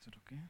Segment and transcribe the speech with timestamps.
[0.00, 0.40] Is it okay?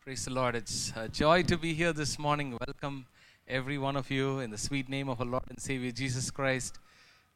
[0.00, 0.56] Praise the Lord.
[0.56, 2.56] It's a joy to be here this morning.
[2.66, 3.04] Welcome
[3.46, 6.78] every one of you in the sweet name of our Lord and Savior Jesus Christ.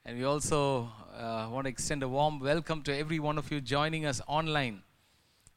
[0.08, 0.88] And we also
[1.18, 4.82] uh, want to extend a warm welcome to every one of you joining us online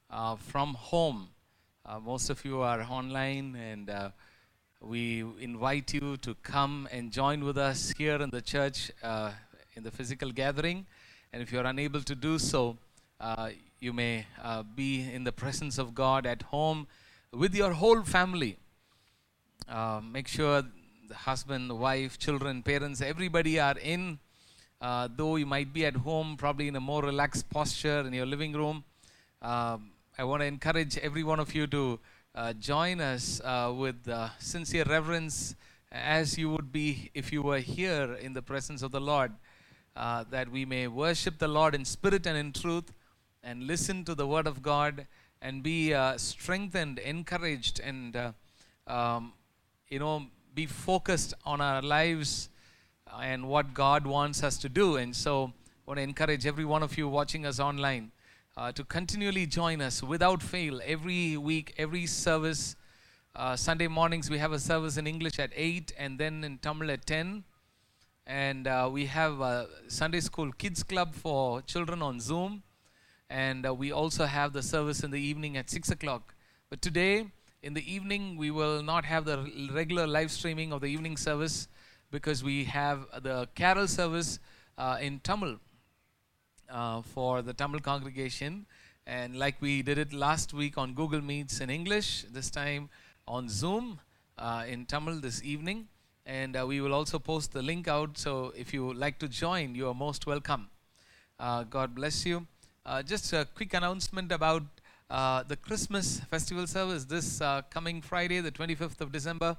[0.10, 1.28] uh, from home.
[1.86, 4.10] Uh, most of you are online, and uh,
[4.82, 9.34] we invite you to come and join with us here in the church uh,
[9.76, 10.88] in the physical gathering.
[11.32, 12.76] And if you're unable to do so,
[13.22, 14.26] uh, you may
[14.76, 16.88] be in the presence of God at home
[17.32, 18.58] with your whole family.
[20.12, 20.64] Make sure
[21.08, 24.18] the husband, the wife, children, parents, everybody are in.
[24.82, 28.26] Uh, though you might be at home, probably in a more relaxed posture in your
[28.26, 28.82] living room.
[29.42, 32.00] Um, I want to encourage every one of you to
[32.34, 35.54] uh, join us uh, with uh, sincere reverence
[35.92, 39.34] as you would be if you were here in the presence of the Lord,
[39.98, 42.94] uh, that we may worship the Lord in spirit and in truth
[43.44, 45.08] and listen to the word of God
[45.42, 48.34] and be uh, strengthened, encouraged, and
[48.88, 49.34] um,
[49.90, 52.48] you know, be focused on our lives
[53.22, 54.98] and what God wants us to do.
[54.98, 55.54] And so,
[55.88, 58.12] I want to encourage every one of you watching us online
[58.56, 62.76] uh, to continually join us without fail every week, every service.
[63.36, 66.92] Uh, Sunday mornings, we have a service in English at 8 and then in Tamil
[66.92, 67.44] at 10.
[68.28, 72.64] And uh, we have a Sunday school kids club for children on Zoom.
[73.30, 76.36] And uh, we also have the service in the evening at 6 o'clock.
[76.70, 77.28] But today,
[77.64, 81.68] in the evening, we will not have the regular live streaming of the evening service
[82.12, 84.40] because we have the carol service
[84.78, 85.60] uh, in Tamil
[86.70, 88.66] uh, for the Tamil congregation.
[89.06, 92.90] And like we did it last week on Google Meets in English, this time
[93.28, 94.00] on Zoom
[94.38, 95.88] uh, in Tamil this evening.
[96.26, 98.18] And uh, we will also post the link out.
[98.18, 100.70] So if you like to join, you are most welcome.
[101.40, 102.46] Uh, God bless you.
[102.86, 104.64] Uh, just a quick announcement about
[105.10, 107.06] the Christmas festival service.
[107.06, 109.58] This coming Friday, the 25th of December,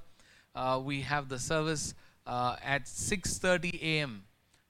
[0.83, 1.93] we have the service
[2.25, 4.23] uh, at 6:30 a.m.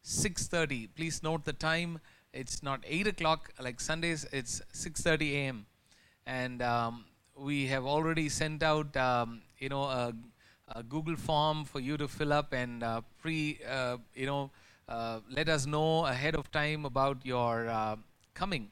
[0.03, 0.89] 6:30.
[0.95, 1.99] Please note the time.
[2.33, 4.25] It's not 8 o'clock like Sundays.
[4.31, 5.65] It's 6:30 a.m.
[6.25, 10.13] And um, we have already sent out, um, you know, a,
[10.75, 14.51] a Google form for you to fill up and uh, pre, uh, you know,
[14.87, 17.95] uh, let us know ahead of time about your uh,
[18.33, 18.69] coming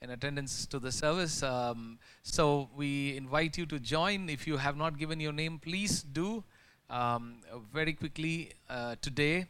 [0.00, 1.42] and attendance to the service.
[1.42, 4.28] Um, so we invite you to join.
[4.28, 6.44] If you have not given your name, please do
[6.92, 7.36] um,
[7.72, 9.46] very quickly uh, today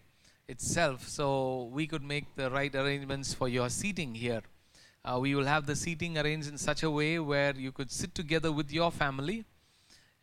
[0.48, 4.42] itself so we could make the right arrangements for your seating here.
[5.04, 8.14] Uh, we will have the seating arranged in such a way where you could sit
[8.14, 9.44] together with your family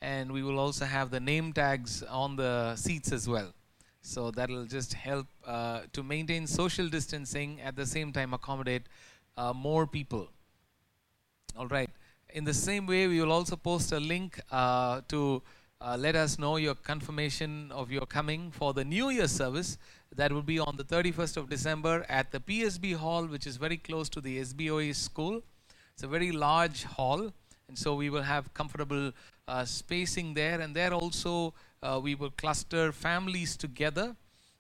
[0.02, 3.53] and we will also have the name tags on the seats as well.
[4.02, 8.84] So that will just help uh, to maintain social distancing at the same time accommodate
[9.35, 10.29] uh, more people.
[11.58, 11.90] All right.
[12.29, 15.41] In the same way, we will also post a link uh, to
[15.81, 19.78] uh, let us know your confirmation of your coming for the New Year service.
[20.13, 23.78] That will be on the 31st of December at the PSB Hall, which is very
[23.78, 25.41] close to the SBOE school.
[25.94, 27.31] It's a very large hall,
[27.69, 29.13] and so we will have comfortable
[29.47, 30.59] uh, spacing there.
[30.59, 34.17] And there also, uh, we will cluster families together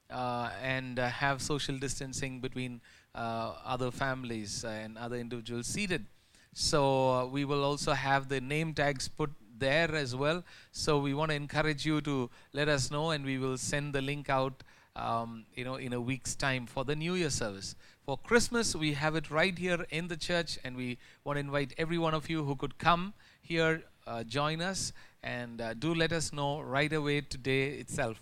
[0.09, 2.79] uh, and uh, have social distancing between
[3.13, 6.05] uh, other families and other individuals seated.
[6.53, 10.43] So we will also have the name tags put there as well.
[10.71, 14.01] So we want to encourage you to let us know, and we will send the
[14.01, 14.63] link out.
[14.95, 17.75] Um, you know, in a week's time for the New Year service.
[18.05, 21.73] For Christmas, we have it right here in the church, and we want to invite
[21.77, 24.91] every one of you who could come here, uh, join us,
[25.23, 28.21] and uh, do let us know right away today itself.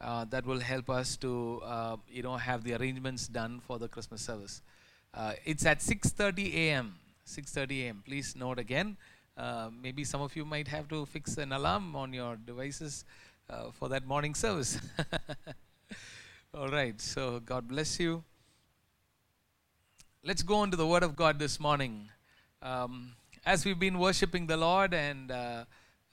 [0.00, 3.86] Uh, that will help us to, uh, you know, have the arrangements done for the
[3.86, 4.62] Christmas service.
[5.12, 6.94] Uh, it's at 6:30 a.m.
[7.26, 8.02] 6:30 a.m.
[8.06, 8.96] Please note again.
[9.40, 13.06] Uh, maybe some of you might have to fix an alarm on your devices
[13.48, 14.78] uh, for that morning service.
[16.54, 17.00] All right.
[17.00, 18.22] So God bless you.
[20.22, 22.10] Let's go on to the Word of God this morning.
[22.60, 23.12] Um,
[23.46, 25.64] as we've been worshiping the Lord, and uh,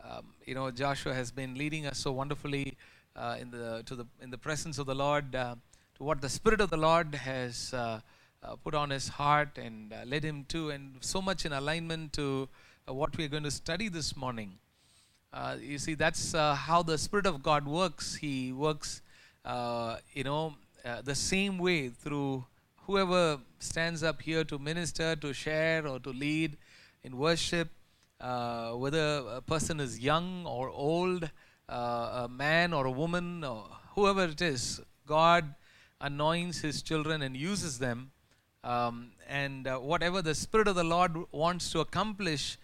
[0.02, 2.78] um, you know, Joshua has been leading us so wonderfully
[3.14, 5.56] uh, in the to the in the presence of the Lord, uh,
[5.98, 7.76] to what the Spirit of the Lord has
[8.64, 12.48] put on his heart and led him to, and so much in alignment to
[12.88, 14.54] what we are going to study this morning.
[15.34, 18.16] Uh, you see, that's uh, how the Spirit of God works.
[18.16, 19.02] He works,
[19.44, 20.56] uh, you know,
[20.86, 22.46] uh, the same way through
[22.86, 26.56] whoever stands up here to minister, to share, or to lead
[27.04, 27.68] in worship,
[28.22, 31.30] uh, whether a person is young or old,
[31.68, 35.56] uh, a man or a woman, or whoever it is, God
[36.00, 38.12] anoints His children and uses them.
[38.64, 42.58] Um, and uh, whatever the Spirit of the Lord wants to accomplish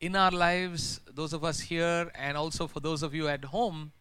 [0.00, 3.92] in our lives, those of us here, and also for those of you at home,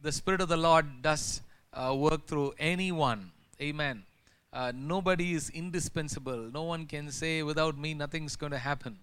[0.00, 1.40] the Spirit of the Lord does
[1.72, 3.32] uh, work through anyone.
[3.60, 4.04] Amen.
[4.52, 6.50] Uh, nobody is indispensable.
[6.52, 8.98] No one can say, without me, nothing's going to happen.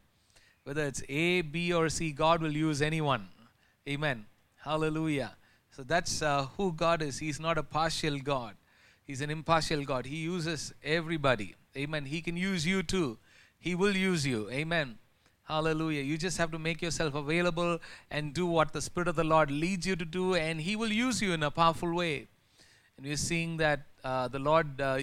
[0.63, 3.27] Whether it's A, B, or C, God will use anyone.
[3.89, 4.25] Amen.
[4.63, 5.35] Hallelujah.
[5.75, 7.19] So that's uh, who God is.
[7.19, 8.55] He's not a partial God,
[9.03, 10.05] He's an impartial God.
[10.05, 11.55] He uses everybody.
[11.75, 12.05] Amen.
[12.05, 13.17] He can use you too.
[13.59, 14.49] He will use you.
[14.49, 14.97] Amen.
[15.51, 16.01] Hallelujah.
[16.01, 17.77] You just have to make yourself available
[18.09, 20.93] and do what the Spirit of the Lord leads you to do, and He will
[20.93, 22.27] use you in a powerful way.
[22.95, 24.97] And we're seeing that uh, the Lord uh,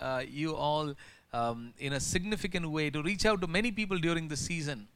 [0.00, 0.94] uh, you all
[1.34, 4.88] um, in a significant way to reach out to many people during the season.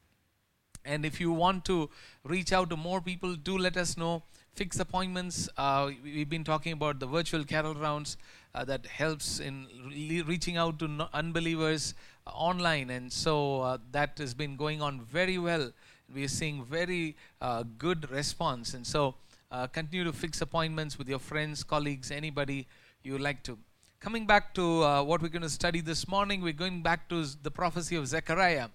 [0.83, 1.87] And if you want to
[2.23, 4.23] reach out to more people, do let us know.
[4.55, 5.47] Fix appointments.
[5.57, 8.17] Uh, we've been talking about the virtual carol rounds
[8.55, 11.93] uh, that helps in re- reaching out to no- unbelievers
[12.27, 15.71] online, and so uh, that has been going on very well.
[16.13, 19.15] We are seeing very uh, good response, and so
[19.51, 22.67] uh, continue to fix appointments with your friends, colleagues, anybody
[23.03, 23.57] you like to.
[23.99, 27.25] Coming back to uh, what we're going to study this morning, we're going back to
[27.43, 28.69] the prophecy of Zechariah.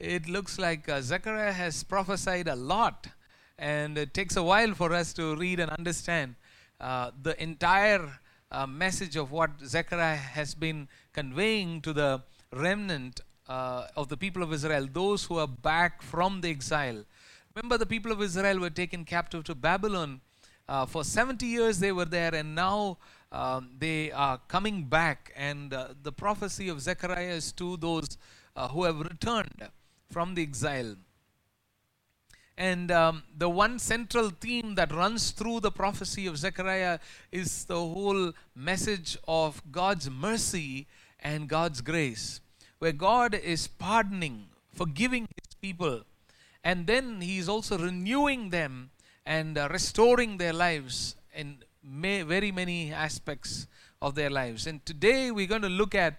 [0.00, 3.06] It looks like uh, Zechariah has prophesied a lot,
[3.58, 6.34] and it takes a while for us to read and understand
[6.80, 8.08] uh, the entire
[8.50, 12.22] uh, message of what Zechariah has been conveying to the
[12.54, 17.04] remnant uh, of the people of Israel, those who are back from the exile.
[17.54, 20.20] Remember, the people of Israel were taken captive to Babylon.
[20.66, 22.98] Uh, for 70 years they were there, and now
[23.30, 25.32] um, they are coming back.
[25.36, 28.16] And uh, the prophecy of Zechariah is to those
[28.56, 29.68] uh, who have returned
[30.10, 30.96] from the exile.
[32.56, 37.00] And um, the one central theme that runs through the prophecy of Zechariah
[37.32, 40.86] is the whole message of God's mercy
[41.18, 42.40] and God's grace,
[42.84, 44.44] where God is pardoning,
[44.74, 46.02] forgiving his people,
[46.62, 48.90] and then he is also renewing them
[49.24, 53.66] and uh, restoring their lives in may, very many aspects
[54.02, 54.66] of their lives.
[54.66, 56.16] And today we're going to look at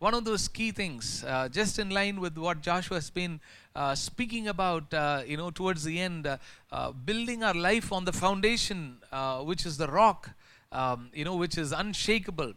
[0.00, 3.38] one of those key things, uh, just in line with what Joshua has been
[3.76, 6.38] uh, speaking about, uh, you know, towards the end, uh,
[6.72, 10.30] uh, building our life on the foundation, uh, which is the rock,
[10.72, 12.54] um, you know, which is unshakable.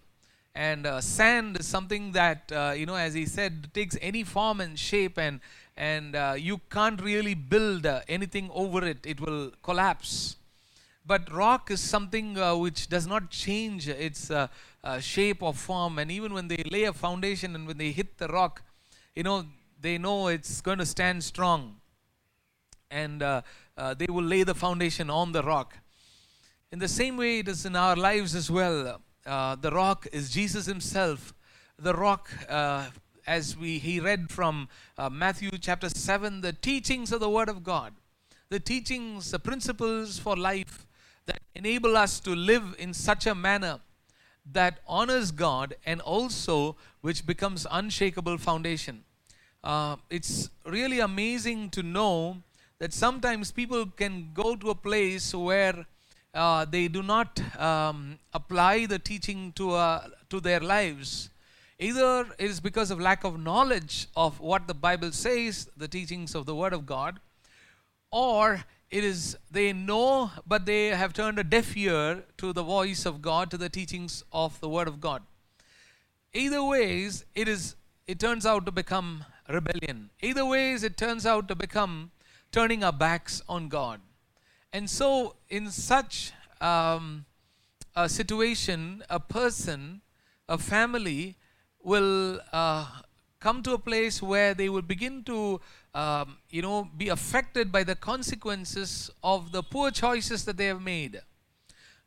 [0.54, 4.60] And uh, sand is something that, uh, you know, as he said, takes any form
[4.60, 5.40] and shape, and
[5.78, 10.36] and uh, you can't really build uh, anything over it; it will collapse.
[11.06, 14.48] But rock is something uh, which does not change its uh,
[15.00, 15.98] shape or form.
[15.98, 18.62] And even when they lay a foundation and when they hit the rock,
[19.16, 19.46] you know,
[19.80, 21.78] they know it's going to stand strong.
[22.92, 25.78] And they will lay the foundation on the rock.
[26.72, 29.02] In the same way, it is in our lives as well.
[29.26, 31.34] Uh, the rock is Jesus Himself.
[31.78, 32.88] The rock, uh,
[33.28, 37.64] as we he read from uh, Matthew chapter 7, the teachings of the Word of
[37.64, 37.94] God,
[38.50, 40.88] the teachings, the principles for life
[41.28, 43.80] that enable us to live in such a manner
[44.52, 49.04] that honors God and also which becomes unshakable foundation.
[49.64, 52.38] Uh, it's really amazing to know
[52.80, 55.86] that sometimes people can go to a place where
[56.34, 61.30] uh, they do not um, apply the teaching to, uh, to their lives.
[61.80, 66.36] Either it is because of lack of knowledge of what the Bible says, the teachings
[66.36, 67.20] of the Word of God,
[68.12, 73.06] or it is they know but they have turned a deaf ear to the voice
[73.06, 75.24] of God, to the teachings of the Word of God.
[76.34, 80.10] Either ways, it is it turns out to become rebellion.
[80.22, 82.12] Either ways, it turns out to become
[82.52, 84.02] turning our backs on God.
[84.74, 87.26] And so, in such um,
[87.94, 90.02] a situation, a person,
[90.48, 91.36] a family
[91.84, 92.86] will uh,
[93.42, 95.60] come to a place where they will begin to,
[95.94, 100.82] um, you know, be affected by the consequences of the poor choices that they have
[100.82, 101.20] made.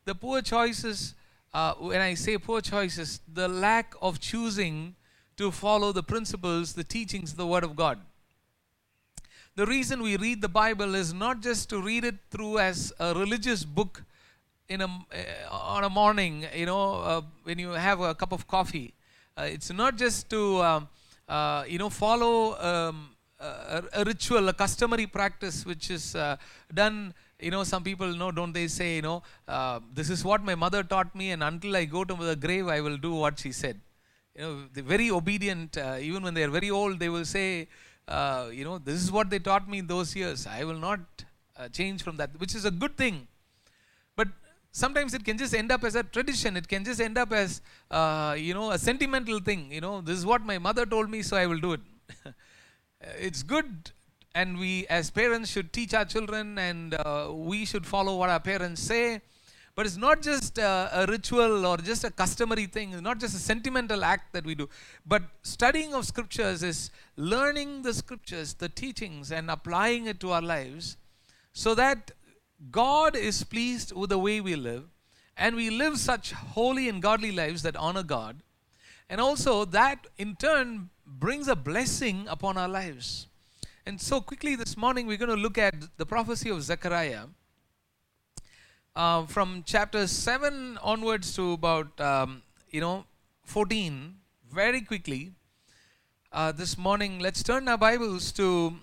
[0.05, 1.13] The poor choices,
[1.53, 4.95] uh, when I say poor choices, the lack of choosing
[5.37, 7.99] to follow the principles, the teachings the Word of God
[9.55, 13.13] the reason we read the Bible is not just to read it through as a
[13.13, 14.03] religious book
[14.67, 18.47] in a, uh, on a morning, you know, uh, when you have a cup of
[18.47, 18.93] coffee.
[19.37, 20.87] Uh, it's not just to, um,
[21.29, 23.09] uh, you know, follow um,
[23.39, 26.35] a, a ritual, a customary practice which is uh,
[26.73, 27.13] done.
[27.39, 30.55] You know, some people know, don't they say, you know, uh, this is what my
[30.55, 33.51] mother taught me, and until I go to the grave, I will do what she
[33.51, 33.79] said.
[34.35, 35.77] you know, they're very obedient.
[35.77, 37.67] Uh, even when they're very old, they will say,
[38.07, 40.47] uh, you know, this is what they taught me in those years.
[40.47, 40.99] I will not
[41.57, 43.27] uh, change from that, which is a good thing.
[44.15, 44.27] But
[44.71, 46.55] sometimes it can just end up as a tradition.
[46.57, 49.71] It can just end up as, uh, you know, a sentimental thing.
[49.71, 51.81] You know, this is what my mother told me, so I will do it.
[53.01, 53.91] it's good
[54.35, 58.39] and we as parents should teach our children and uh, we should follow what our
[58.39, 59.21] parents say
[59.75, 62.93] but it's not just a, a, ritual or just a customary thing.
[62.93, 64.69] It's not just a sentimental act that we do.
[65.05, 70.41] But studying of scriptures is learning the scriptures the teachings and applying it to our
[70.41, 70.95] lives
[71.51, 72.11] so that
[72.71, 74.85] god is pleased with the way we live
[75.35, 78.37] and we live such holy and godly lives that honor god.
[79.09, 83.27] And also that in turn brings a blessing upon our lives.
[83.85, 87.25] And so, quickly this morning, we're going to look at the prophecy of Zechariah
[88.95, 93.05] uh, from chapter 7 onwards to about, um, you know,
[93.43, 94.15] 14,
[94.51, 95.31] very quickly.
[96.31, 98.73] Uh, this morning, let's turn our Bibles to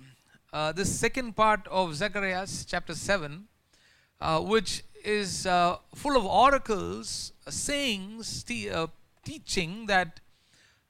[0.53, 3.45] uh, the second part of Zechariah chapter 7,
[4.21, 8.87] uh, which is uh, full of oracles, sayings, uh,
[9.25, 10.21] teaching that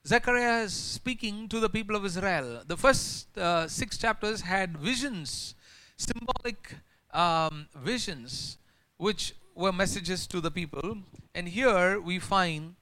[0.07, 2.63] Zechariah is speaking to the people of Israel.
[2.67, 5.55] The first uh, six chapters had visions,
[5.97, 6.75] symbolic
[7.13, 8.59] um, visions,
[9.03, 10.99] which were messages to the people.
[11.35, 12.77] And here we find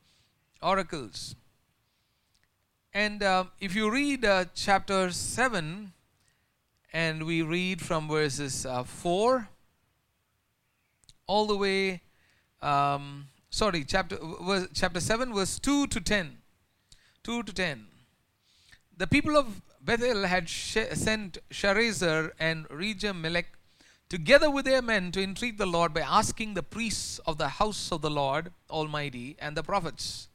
[0.63, 1.35] oracles.
[2.93, 5.93] And uh, if you read uh, chapter 7,
[6.93, 9.49] and we read from verses uh, 4
[11.27, 12.03] all the way,
[12.61, 14.19] um, sorry, chapter,
[14.75, 16.37] chapter 7, verse 2 to 10
[17.23, 17.87] 2 to 10.
[18.95, 23.23] The people of Bethel had sent Sharezer and Regem
[24.11, 27.93] together with their men to entreat the Lord by asking the priests of the house
[27.93, 30.29] of the Lord Almighty and the prophets.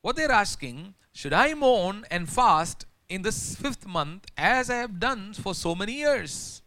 [0.00, 4.98] What they're asking, should I mourn and fast in this fifth month as I have
[4.98, 6.62] done for so many years?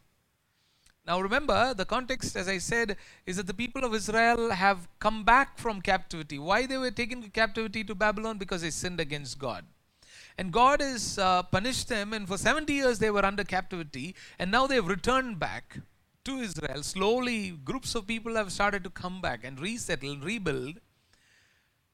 [1.07, 5.23] Now remember, the context, as I said, is that the people of Israel have come
[5.23, 6.37] back from captivity.
[6.37, 8.37] Why they were taken to captivity to Babylon?
[8.37, 9.65] Because they sinned against God.
[10.37, 14.51] And God has uh, punished them, and for 70 years they were under captivity, and
[14.51, 15.79] now they've returned back
[16.25, 16.83] to Israel.
[16.83, 20.79] Slowly, groups of people have started to come back and resettle, rebuild.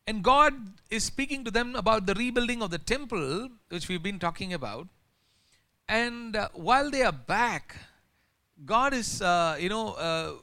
[0.07, 0.53] And God
[0.89, 4.87] is speaking to them about the rebuilding of the temple, which we've been talking about.
[5.87, 7.75] And uh, while they are back,
[8.65, 10.33] God is, uh, you know, uh,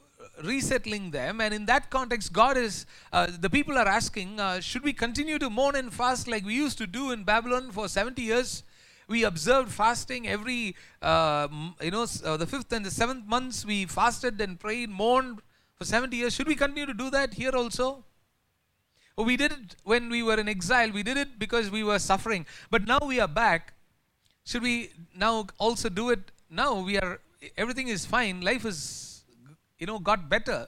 [0.43, 1.41] resettling them.
[1.41, 5.39] And in that context, God is, uh, the people are asking, uh, should we continue
[5.39, 8.63] to mourn and fast like we used to do in Babylon for 70 years?
[9.09, 11.47] We observed fasting every, uh,
[11.81, 13.65] you know, uh, the fifth and the seventh months.
[13.65, 15.41] We fasted and prayed, mourned
[15.75, 16.33] for 70 years.
[16.35, 18.05] Should we continue to do that here also?
[19.17, 20.91] Oh, we did it when we were in exile.
[20.91, 22.45] We did it because we were suffering.
[22.69, 23.73] But now we are back.
[24.45, 26.31] Should we now also do it?
[26.49, 27.19] Now we are
[27.57, 29.21] everything is fine, life is,
[29.77, 30.67] you know, got better.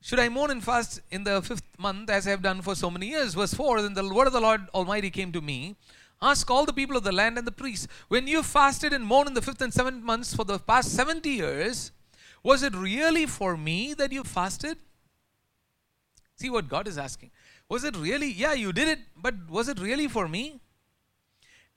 [0.00, 2.90] Should I mourn and fast in the fifth month as I have done for so
[2.90, 3.34] many years?
[3.34, 5.76] Verse 4 Then the word of the Lord Almighty came to me.
[6.20, 9.28] Ask all the people of the land and the priests, when you fasted and mourned
[9.28, 11.92] in the fifth and seventh months for the past 70 years,
[12.42, 14.78] was it really for me that you fasted?
[16.36, 17.30] See what God is asking.
[17.68, 18.30] Was it really?
[18.30, 20.60] Yeah, you did it, but was it really for me?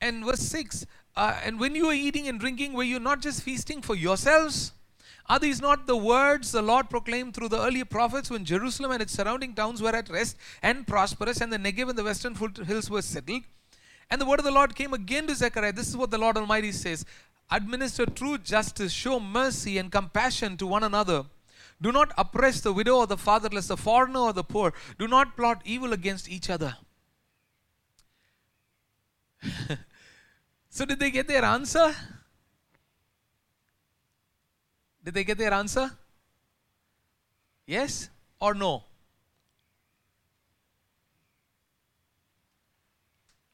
[0.00, 3.42] And verse 6 uh, and when you were eating and drinking, were you not just
[3.42, 4.72] feasting for yourselves?
[5.26, 9.02] Are these not the words the Lord proclaimed through the earlier prophets when Jerusalem and
[9.02, 12.90] its surrounding towns were at rest and prosperous, and the Negev and the western hills
[12.90, 13.42] were settled?
[14.12, 15.72] And the word of the Lord came again to Zechariah.
[15.72, 17.06] This is what the Lord Almighty says
[17.50, 21.24] Administer true justice, show mercy and compassion to one another.
[21.80, 24.74] Do not oppress the widow or the fatherless, the foreigner or the poor.
[24.98, 26.76] Do not plot evil against each other.
[30.74, 31.94] So, did they get their answer?
[35.04, 35.90] Did they get their answer?
[37.66, 38.08] Yes
[38.40, 38.84] or no?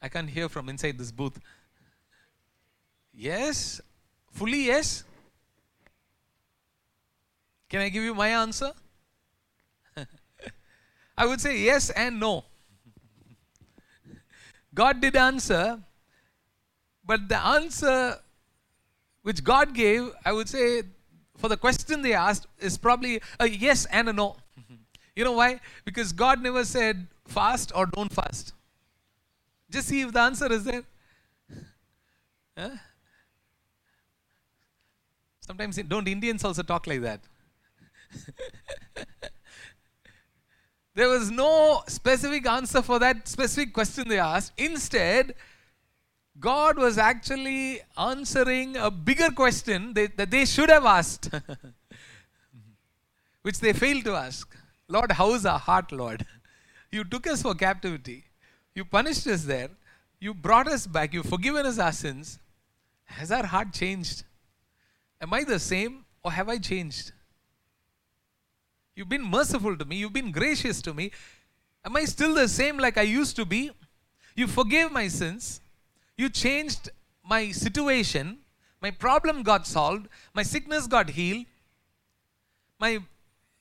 [0.01, 1.39] I can't hear from inside this booth.
[3.13, 3.81] Yes?
[4.31, 5.03] Fully yes?
[7.69, 8.71] Can I give you my answer?
[11.17, 12.45] I would say yes and no.
[14.73, 15.79] God did answer,
[17.05, 18.19] but the answer
[19.21, 20.83] which God gave, I would say,
[21.37, 24.37] for the question they asked, is probably a yes and a no.
[25.15, 25.59] you know why?
[25.85, 28.53] Because God never said fast or don't fast.
[29.69, 30.83] Just see if the answer is there.
[32.57, 32.69] Huh?
[35.41, 37.21] Sometimes don't Indians also talk like that?
[40.99, 44.51] There was no specific answer for that specific question they asked.
[44.57, 45.33] Instead,
[46.37, 51.29] God was actually answering a bigger question they, that they should have asked,
[53.43, 54.53] which they failed to ask.
[54.89, 56.25] Lord, how is our heart, Lord?
[56.91, 58.25] You took us for captivity.
[58.75, 59.69] You punished us there.
[60.19, 61.13] You brought us back.
[61.13, 62.39] You've forgiven us our sins.
[63.05, 64.23] Has our heart changed?
[65.21, 67.11] Am I the same or have I changed?
[68.95, 69.95] You've been merciful to me.
[69.97, 71.11] You've been gracious to me.
[71.85, 73.71] Am I still the same like I used to be?
[74.35, 75.61] You forgave my sins.
[76.17, 76.89] You changed
[77.23, 78.39] my situation.
[78.81, 80.07] My problem got solved.
[80.33, 81.45] My sickness got healed.
[82.79, 82.99] My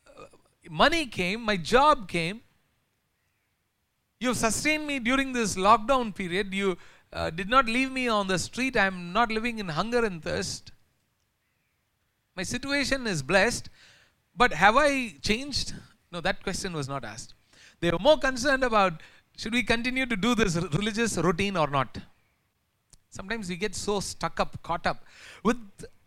[0.07, 0.25] uh,
[0.71, 1.43] money came.
[1.43, 2.41] My job came.
[4.21, 6.53] You sustained me during this lockdown period.
[6.53, 6.77] You
[7.13, 8.77] uh, did not leave me on the street.
[8.77, 10.73] I am not living in hunger and thirst.
[12.37, 13.69] My situation is blessed,
[14.37, 15.75] but have I changed?
[16.11, 17.35] No, that question was not asked.
[17.81, 18.95] They were more concerned about
[19.37, 21.99] should we continue to do this religious routine or not?
[23.11, 25.05] Sometimes we get so stuck up, caught up
[25.45, 25.57] with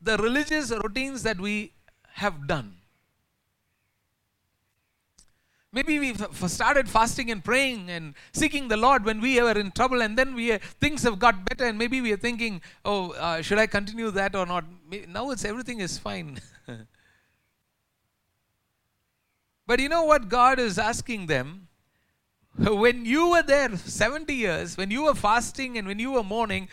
[0.01, 1.71] the religious routines that we
[2.13, 2.75] have done.
[5.73, 6.13] Maybe we
[6.49, 10.35] started fasting and praying and seeking the Lord when we were in trouble, and then
[10.35, 14.11] we things have got better, and maybe we are thinking, "Oh, uh, should I continue
[14.11, 14.65] that or not?"
[15.07, 16.41] Now it's everything is fine.
[19.65, 21.69] but you know what God is asking them?
[22.57, 26.67] When you were there 70 years, when you were fasting and when you were mourning,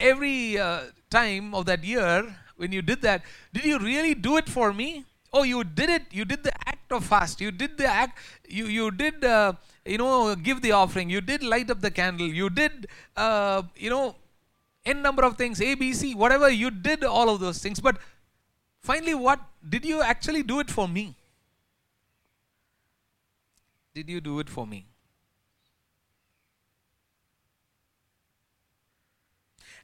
[0.00, 4.48] every uh, time of that year, when you did that, did you really do it
[4.48, 5.04] for me?
[5.36, 6.04] Oh, you did it.
[6.12, 7.40] You did the act of fast.
[7.40, 8.18] You did the act.
[8.48, 9.24] You you did.
[9.24, 11.10] Uh, you know, give the offering.
[11.10, 12.28] You did light up the candle.
[12.28, 12.86] You did.
[13.16, 14.14] Uh, you know,
[14.86, 15.60] n number of things.
[15.60, 16.48] A, B, C, whatever.
[16.48, 17.80] You did all of those things.
[17.80, 17.98] But
[18.80, 21.16] finally, what did you actually do it for me?
[23.92, 24.86] Did you do it for me?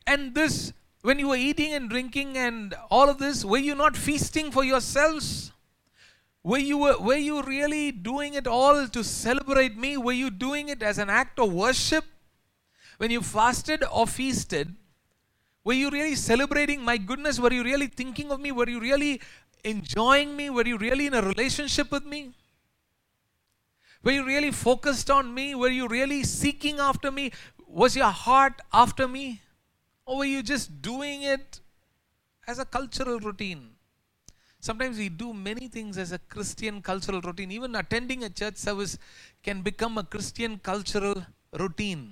[0.07, 3.97] And this when you were eating and drinking and all of this, were you not
[3.97, 5.53] feasting for yourselves?
[6.43, 9.97] Were you, were you really doing it all to celebrate me?
[9.97, 12.05] Were you doing it as an act of worship?
[12.99, 14.75] When you fasted or feasted,
[15.65, 17.39] were you really celebrating my goodness?
[17.39, 18.53] Were you really thinking of me?
[18.53, 19.21] Were you really
[19.65, 20.51] enjoying me?
[20.51, 22.33] Were you really in a relationship with me?
[24.03, 25.55] Were you really focused on me?
[25.55, 27.33] Were you really seeking after me?
[27.67, 29.43] Was your heart after me?
[30.06, 31.60] Or were you just doing it
[32.48, 33.72] as a cultural routine?
[34.60, 37.52] Sometimes we do many things as a Christian cultural routine.
[37.52, 38.98] Even attending a church service
[39.44, 41.18] can become a Christian cultural
[41.64, 42.06] routine.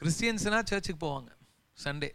[0.00, 1.30] கிறிஸ்டியன்ஸ்னா சர்ச்சுக்கு போவாங்க
[1.84, 2.10] Sunday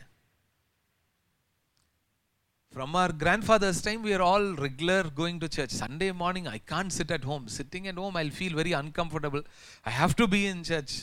[2.75, 5.71] From our grandfather's time, we are all regular going to church.
[5.71, 7.45] Sunday morning, I can't sit at home.
[7.55, 9.41] Sitting at home, I'll feel very uncomfortable.
[9.89, 10.93] I have to be in church.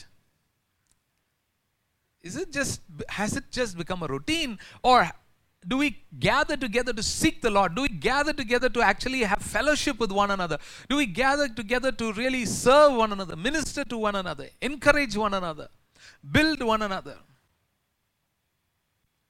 [2.22, 4.58] is it just, has it just become a routine?
[4.82, 5.10] Or
[5.66, 7.74] do we gather together to seek the Lord?
[7.74, 10.58] Do we gather together to actually have fellowship with one another?
[10.88, 15.34] Do we gather together to really serve one another, minister to one another, encourage one
[15.34, 15.68] another,
[16.30, 17.16] build one another?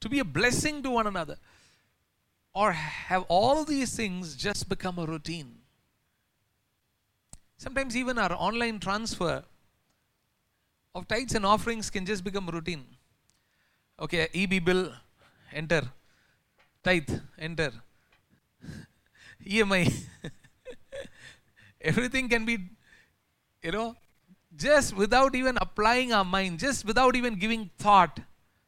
[0.01, 1.37] To be a blessing to one another?
[2.55, 5.55] Or have all these things just become a routine?
[7.57, 9.45] Sometimes even our online transfer
[10.95, 12.85] of tithes and offerings can just become routine.
[14.01, 14.93] Okay, EB bill,
[15.53, 15.83] enter.
[16.83, 17.73] Tithe, enter.
[19.47, 19.93] EMI.
[21.81, 22.59] Everything can be,
[23.63, 23.97] you know,
[24.57, 28.21] just without even applying our mind, just without even giving thought.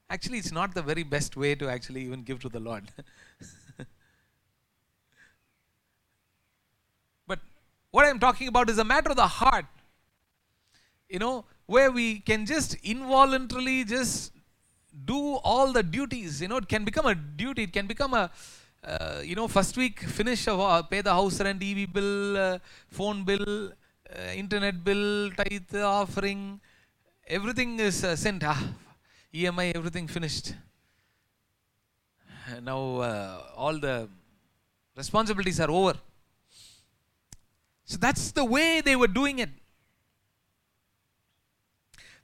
[0.08, 2.90] Actually, it's not the very best way to actually even give to the Lord.
[7.26, 7.38] but
[7.90, 9.66] what I'm talking about is a matter of the heart.
[11.08, 14.32] You know, where we can just involuntarily just
[15.04, 16.40] do all the duties.
[16.40, 17.64] You know, it can become a duty.
[17.64, 18.30] It can become a,
[18.84, 22.58] uh, you know, first week finish of uh, pay the house rent, EB bill, uh,
[22.88, 26.60] phone bill, uh, internet bill, tithe, offering.
[27.26, 28.44] Everything is uh, sent.
[28.44, 28.62] Ah,
[29.32, 30.54] EMI, everything finished.
[32.62, 34.08] Now uh, all the
[34.96, 35.94] responsibilities are over.
[37.86, 39.50] So that's the way they were doing it.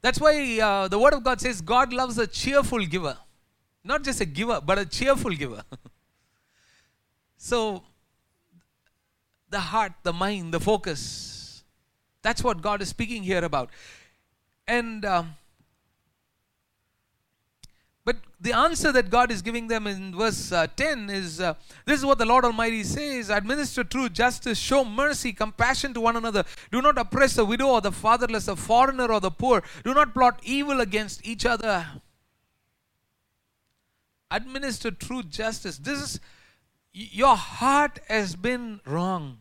[0.03, 3.17] That's why uh, the Word of God says God loves a cheerful giver.
[3.85, 5.63] Not just a giver, but a cheerful giver.
[7.37, 7.83] so,
[9.49, 11.65] the heart, the mind, the focus.
[12.23, 13.71] That's what God is speaking here about.
[14.67, 15.35] And, um,
[18.11, 21.55] But the answer that God is giving them in verse uh, 10 is uh,
[21.87, 26.17] this is what the Lord Almighty says administer truth, justice, show mercy, compassion to one
[26.17, 26.43] another.
[26.73, 29.63] Do not oppress the widow or the fatherless, the foreigner or the poor.
[29.85, 31.87] Do not plot evil against each other.
[34.29, 35.79] Administer truth, justice.
[35.79, 36.21] This is
[36.93, 39.39] your heart has been wrong.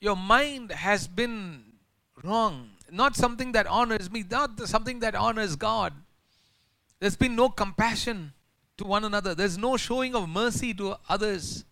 [0.00, 1.64] Your mind has been
[2.24, 2.70] wrong.
[2.90, 5.92] Not something that honors me, not something that honors God.
[7.00, 8.32] There's been no compassion
[8.76, 11.64] to one another, there's no showing of mercy to others.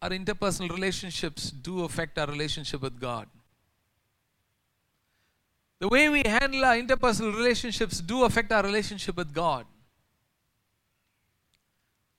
[0.00, 3.28] Our interpersonal relationships do affect our relationship with God.
[5.78, 9.66] The way we handle our interpersonal relationships do affect our relationship with God.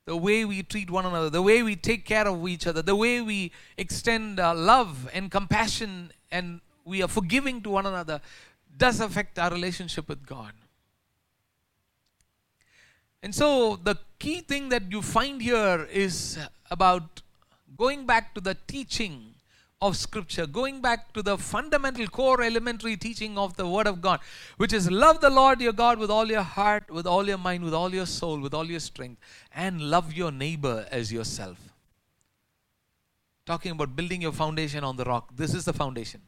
[0.06, 2.96] The way we treat one another, the way we take care of each other, the
[2.96, 8.22] way we extend love and compassion and we are forgiving to one another
[8.78, 10.54] does affect our relationship with God.
[13.24, 16.38] And so, the key thing that you find here is
[16.70, 17.22] about
[17.78, 19.34] going back to the teaching
[19.82, 24.20] of Scripture, going back to the fundamental core elementary teaching of the Word of God,
[24.58, 27.64] which is love the Lord your God with all your heart, with all your mind,
[27.64, 29.22] with all your soul, with all your strength,
[29.54, 31.58] and love your neighbor as yourself.
[33.46, 35.30] Talking about building your foundation on the rock.
[35.36, 36.22] This is the foundation.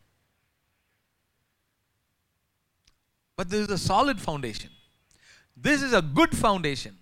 [3.40, 4.70] But this is a solid foundation.
[5.56, 6.98] This is a good foundation.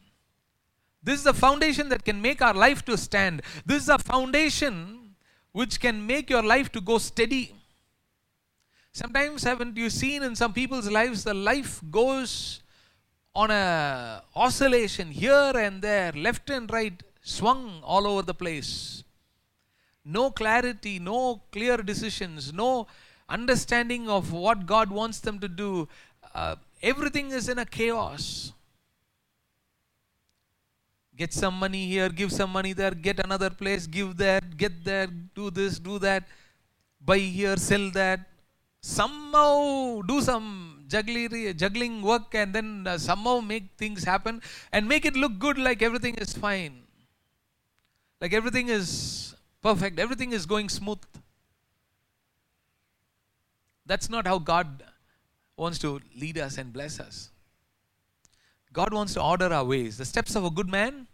[1.02, 3.42] This is a foundation that can make our life to stand.
[3.66, 5.16] This is a foundation
[5.52, 7.56] which can make your life to go steady.
[8.92, 12.62] Sometimes haven't you seen in some people's lives the life goes
[13.34, 19.04] on a oscillation here and there, left and right, swung all over the place.
[20.06, 22.86] No clarity, no clear decisions, no
[23.30, 25.88] understanding of what God wants them to do.
[26.38, 26.56] Uh,
[26.92, 28.54] everything is in a chaos
[31.18, 35.08] get some money here, give some money there, get another place, give that, get there,
[35.34, 36.24] do this, do that,
[37.04, 38.20] buy here, sell that.
[38.82, 45.16] Somehow do some juggling work and then uh, somehow make things happen and make it
[45.16, 46.84] look good like everything is fine.
[48.22, 51.00] Like everything is perfect, everything is going smooth.
[53.86, 54.84] That's not how God
[55.58, 57.30] wants to lead us and bless us.
[58.72, 59.98] God wants to order our ways.
[59.98, 61.08] The steps of a good man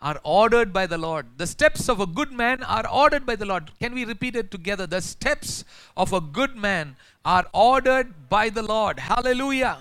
[0.00, 1.26] are ordered by the Lord.
[1.36, 3.70] The steps of a good man are ordered by the Lord.
[3.78, 4.86] Can we repeat it together?
[4.86, 5.64] The steps
[5.96, 8.98] of a good man are ordered by the Lord.
[9.00, 9.78] Hallelujah.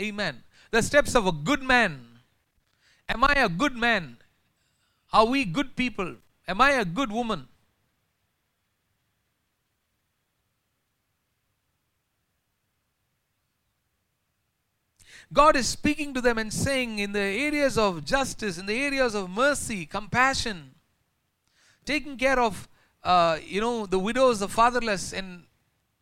[0.00, 0.42] Amen.
[0.70, 2.00] The steps of a good man.
[3.08, 4.16] Am I a good man?
[5.12, 6.16] Are we good people?
[6.48, 7.48] Am I a good woman?
[15.32, 19.14] God is speaking to them and saying, in the areas of justice, in the areas
[19.14, 20.72] of mercy, compassion,
[21.84, 22.68] taking care of,
[23.02, 25.44] uh, you know, the widows, the fatherless, and,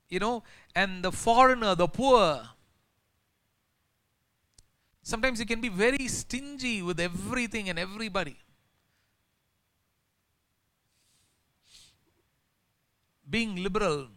[0.09, 0.43] you know,
[0.75, 2.43] and the foreigner, the poor.
[5.03, 8.37] Sometimes you can be very stingy with everything and everybody.
[13.29, 14.09] Being liberal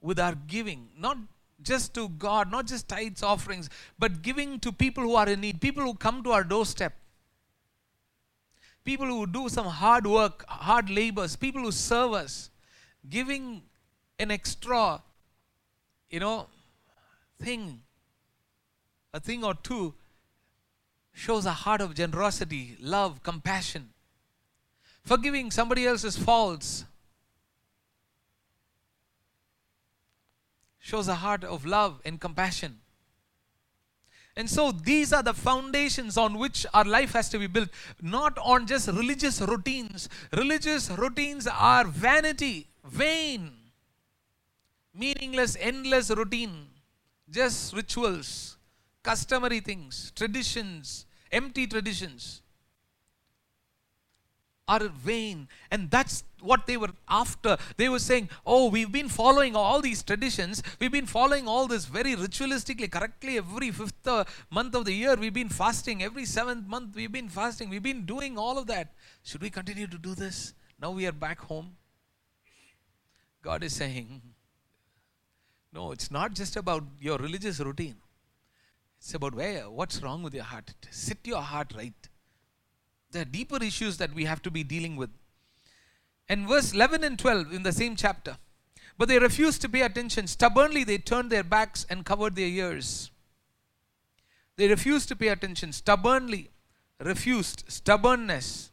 [0.00, 1.18] with our giving, not
[1.62, 5.60] just to God, not just tithes, offerings, but giving to people who are in need,
[5.60, 6.92] people who come to our doorstep,
[8.84, 12.50] people who do some hard work, hard labors, people who serve us,
[13.08, 13.62] giving
[14.18, 15.02] an extra,
[16.10, 16.46] you know,
[17.40, 17.80] thing,
[19.12, 19.94] a thing or two,
[21.12, 23.90] shows a heart of generosity, love, compassion.
[25.02, 26.84] Forgiving somebody else's faults
[30.86, 32.78] shows a heart of love and compassion.
[34.36, 37.70] And so these are the foundations on which our life has to be built,
[38.00, 40.08] not on just religious routines.
[40.32, 43.50] Religious routines are vanity, vain,
[44.94, 46.68] meaningless, endless routine,
[47.28, 48.56] just rituals,
[49.02, 52.42] customary things, traditions, empty traditions
[54.68, 55.48] are vain.
[55.70, 57.56] And that's what they were after.
[57.76, 60.62] They were saying, Oh, we've been following all these traditions.
[60.80, 63.38] We've been following all this very ritualistically, correctly.
[63.38, 66.02] Every fifth uh, month of the year, we've been fasting.
[66.02, 67.70] Every seventh month, we've been fasting.
[67.70, 68.92] We've been doing all of that.
[69.22, 70.54] Should we continue to do this?
[70.80, 71.76] Now we are back home.
[73.42, 74.20] God is saying,
[75.72, 77.96] No, it's not just about your religious routine.
[78.98, 80.72] It's about where, what's wrong with your heart.
[80.90, 82.08] Set your heart right
[83.10, 85.10] there are deeper issues that we have to be dealing with.
[86.28, 88.36] And verse 11 and 12 in the same chapter.
[88.98, 90.26] But they refused to pay attention.
[90.26, 93.10] Stubbornly, they turned their backs and covered their ears.
[94.56, 95.72] They refused to pay attention.
[95.72, 96.50] Stubbornly,
[96.98, 97.64] refused.
[97.68, 98.70] Stubbornness,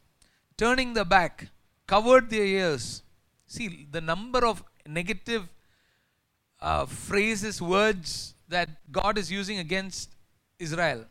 [0.56, 1.48] turning the back,
[1.86, 3.02] covered their ears.
[3.46, 5.48] See, the number of negative
[6.60, 10.14] uh, phrases, words that God is using against
[10.58, 11.04] Israel.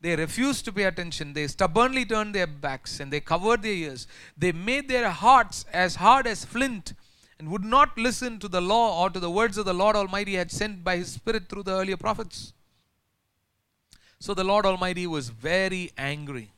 [0.00, 1.32] They refused to pay attention.
[1.32, 4.06] They stubbornly turned their backs and they covered their ears.
[4.36, 6.94] They made their hearts as hard as flint
[7.38, 10.34] and would not listen to the law or to the words of the Lord Almighty
[10.34, 12.52] had sent by His Spirit through the earlier prophets.
[14.18, 16.52] So the Lord Almighty was very angry.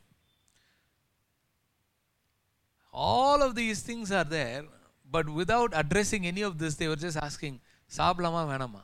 [2.91, 4.63] All of these things are there,
[5.11, 7.55] but without addressing any of this, they were just asking,
[7.95, 8.83] சாப்பிடலாமா வேணாமா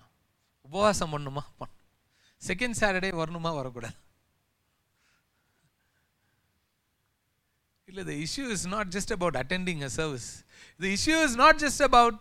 [0.67, 1.43] உபவாசம் பண்ணுமா
[2.47, 3.97] second Saturday வரணுமா வரக்கூடாது
[7.89, 10.27] இல்லை the issue is not just about attending a service
[10.83, 12.15] the issue is not just about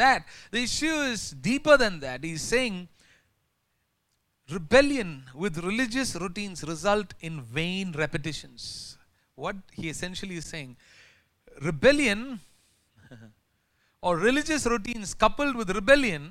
[0.00, 0.22] that
[0.54, 2.76] the issue is deeper than that he's saying
[4.56, 5.10] rebellion
[5.42, 8.64] with religious routines result in vain repetitions
[9.34, 10.76] what he essentially is saying
[11.68, 12.20] rebellion
[14.06, 16.24] or religious routines coupled with rebellion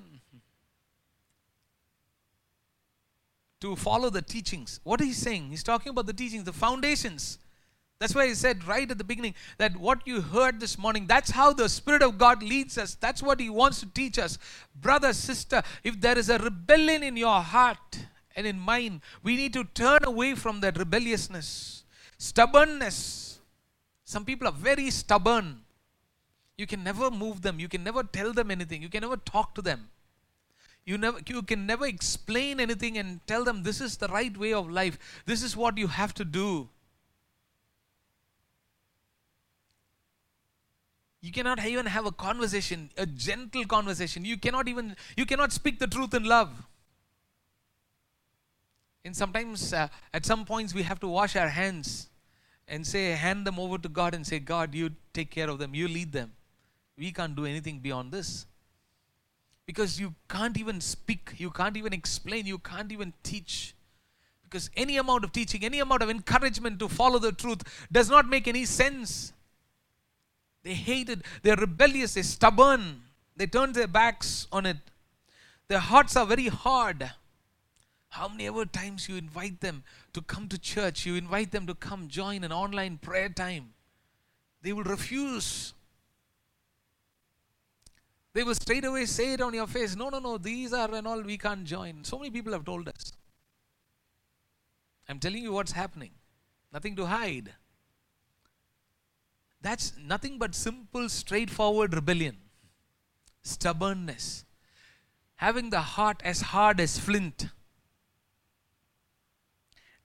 [3.59, 7.38] to follow the teachings what he's saying he's talking about the teachings the foundations
[8.00, 11.30] that's why he said right at the beginning that what you heard this morning, that's
[11.30, 12.94] how the Spirit of God leads us.
[12.94, 14.38] That's what He wants to teach us.
[14.74, 19.52] Brother, sister, if there is a rebellion in your heart and in mine, we need
[19.52, 21.84] to turn away from that rebelliousness,
[22.16, 23.38] stubbornness.
[24.06, 25.60] Some people are very stubborn.
[26.56, 29.54] You can never move them, you can never tell them anything, you can never talk
[29.56, 29.90] to them.
[30.86, 34.54] You, never, you can never explain anything and tell them this is the right way
[34.54, 36.70] of life, this is what you have to do.
[41.22, 44.24] You cannot even have a conversation a gentle conversation.
[44.24, 46.50] You cannot even you cannot speak the truth in love.
[49.04, 52.08] And sometimes uh, at some points we have to wash our hands
[52.68, 55.74] and say hand them over to god and say god you take care of them.
[55.74, 56.32] You lead them.
[56.96, 58.46] We can't do anything beyond this.
[59.66, 63.74] Because you can't even speak you can't even explain you can't even teach.
[64.42, 68.26] Because any amount of teaching any amount of encouragement to follow the truth does not
[68.26, 69.34] make any sense
[70.62, 73.02] they hated, they're rebellious, they're stubborn,
[73.36, 74.76] they turned their backs on it.
[75.68, 77.10] Their hearts are very hard.
[78.08, 81.74] How many ever times you invite them to come to church, you invite them to
[81.74, 83.72] come join an online prayer time,
[84.62, 85.72] they will refuse.
[88.32, 91.06] They will straight away say it on your face, no, no, no, these are and
[91.06, 92.04] all, we can't join.
[92.04, 93.12] So many people have told us.
[95.08, 96.10] I'm telling you what's happening.
[96.72, 97.50] Nothing to hide.
[99.62, 102.36] That's nothing but simple, straightforward rebellion,
[103.42, 104.44] stubbornness,
[105.36, 107.46] having the heart as hard as flint.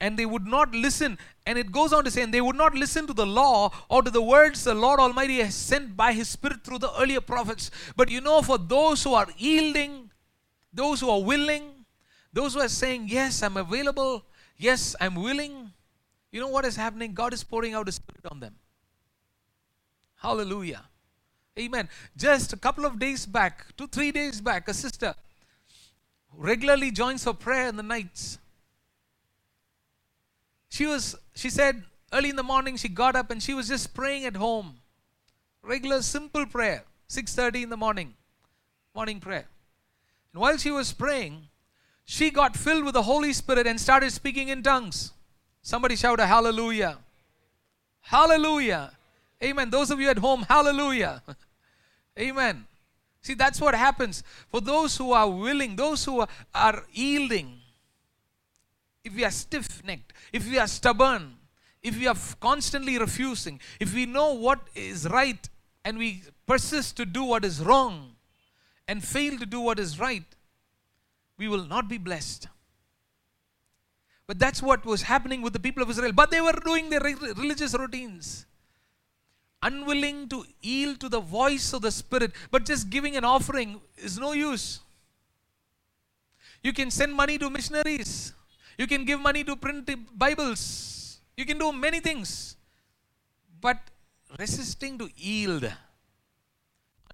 [0.02, 1.18] And they would not listen.
[1.46, 4.04] And it goes on to say, and they would not listen to the law or
[4.04, 7.72] to the words the Lord Almighty has sent by His Spirit through the earlier prophets.
[7.96, 10.12] But you know, for those who are yielding,
[10.74, 11.86] those who are willing,
[12.34, 14.26] those who are saying, Yes, I'm available,
[14.58, 15.72] yes, I'm willing,
[16.34, 17.14] you know what is happening?
[17.14, 18.56] God is pouring out His Spirit on them.
[20.26, 20.82] Hallelujah.
[21.60, 21.88] Amen.
[22.18, 25.14] Just a couple of days back, two, three days back, a sister
[26.36, 28.40] regularly joins for prayer in the nights.
[30.70, 33.94] She was, she said, early in the morning she got up and she was just
[33.94, 34.78] praying at home.
[35.62, 38.16] Regular simple prayer, 6:30 in the morning.
[38.96, 39.46] Morning prayer.
[40.34, 41.50] And while she was praying,
[42.04, 45.14] she got filled with the Holy Spirit and started speaking in tongues.
[45.62, 46.98] Somebody shout a hallelujah.
[48.02, 48.92] Hallelujah.
[49.44, 49.70] Amen.
[49.70, 51.22] Those of you at home, hallelujah.
[52.20, 52.66] Amen.
[53.22, 54.24] See, that's what happens.
[54.50, 57.60] For those who are willing, those who are, yielding,
[59.04, 61.38] if we are stiff necked, if we are stubborn,
[61.82, 65.50] if we are constantly refusing, if we know what is right
[65.84, 68.12] and we persist to do what is wrong
[68.88, 70.24] and fail to do what is right,
[71.38, 72.48] we will not be blessed.
[74.28, 76.14] But that's what was happening with the people of Israel.
[76.14, 78.46] But they were doing their religious routines
[79.68, 84.18] unwilling to yield to the voice of the Spirit, but just giving an offering is
[84.20, 84.80] no use.
[86.62, 88.34] You can send money to missionaries,
[88.78, 92.56] you can give money to print Bibles, you can do many things,
[93.62, 93.78] but
[94.40, 95.72] resisting to yield,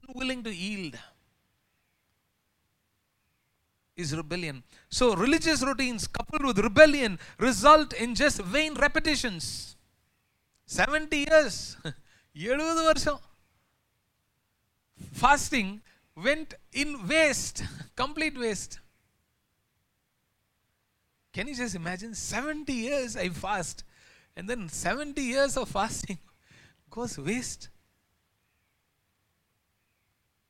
[0.02, 0.98] unwilling to yield.
[3.94, 4.64] Is rebellion.
[4.90, 9.76] So, religious routines coupled with rebellion result in just vain repetitions.
[10.66, 11.76] 70 years
[12.33, 13.21] எழுபது வருஷம்
[15.21, 15.73] fasting
[16.17, 17.63] went in waste,
[17.95, 18.81] complete waste.
[21.33, 22.15] Can you just imagine?
[22.15, 23.85] 70 years I fast,
[24.35, 26.19] and then 70 years of fasting
[26.91, 27.69] goes waste.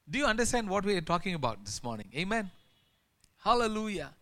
[0.08, 2.08] Do you understand what we are talking about this morning?
[2.14, 2.52] Amen.
[3.38, 4.14] Hallelujah.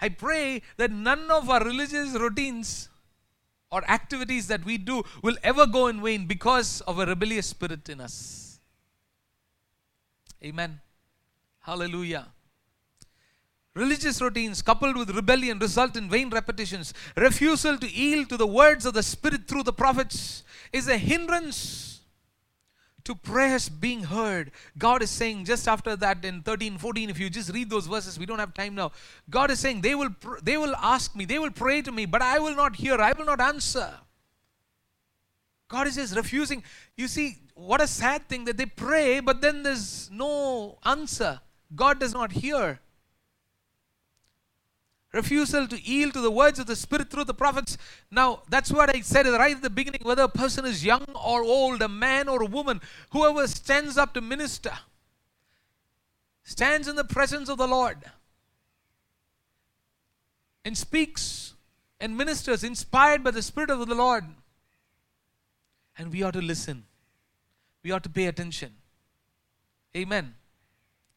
[0.00, 2.88] I pray that none of our religious routines
[3.73, 7.89] or activities that we do will ever go in vain because of a rebellious spirit
[7.89, 8.59] in us.
[10.43, 10.79] Amen.
[11.61, 12.27] Hallelujah.
[13.73, 16.93] Religious routines coupled with rebellion result in vain repetitions.
[17.17, 21.92] Refusal to yield to the words of the Spirit through the prophets is a hindrance
[23.05, 24.51] to prayers being heard.
[24.77, 28.17] God is saying just after that in 13, 14, if you just read those verses,
[28.17, 28.91] we don't have time now.
[29.29, 32.05] God is saying they will pr- they will ask me, they will pray to me,
[32.05, 33.93] but I will not hear, I will not answer.
[35.67, 36.63] God is just refusing.
[36.95, 41.41] You see, what a sad thing that they pray, but then there's no answer.
[41.75, 42.79] God does not hear
[45.13, 47.77] refusal to yield to the words of the Spirit through the prophets.
[48.11, 51.43] Now, that's what I said right at the beginning whether a person is young or
[51.43, 54.73] old, a man or a woman, whoever stands up to minister,
[56.43, 57.97] stands in the presence of the Lord
[60.65, 61.53] and speaks
[61.99, 64.25] and ministers inspired by the Spirit of the Lord.
[65.97, 66.85] And we ought to listen,
[67.83, 68.73] we ought to pay attention.
[69.95, 70.33] Amen.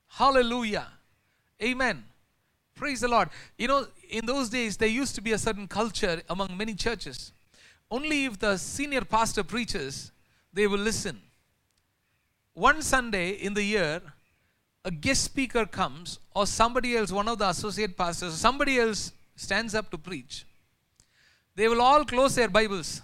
[0.08, 0.86] Hallelujah.
[1.62, 2.04] Amen.
[2.76, 3.30] Praise the Lord.
[3.58, 7.32] You know, in those days, there used to be a certain culture among many churches.
[7.90, 10.12] Only if the senior pastor preaches,
[10.52, 11.22] they will listen.
[12.52, 14.02] One Sunday in the year,
[14.84, 19.74] a guest speaker comes, or somebody else, one of the associate pastors, somebody else stands
[19.74, 20.44] up to preach.
[21.54, 23.00] They will all close their Bibles.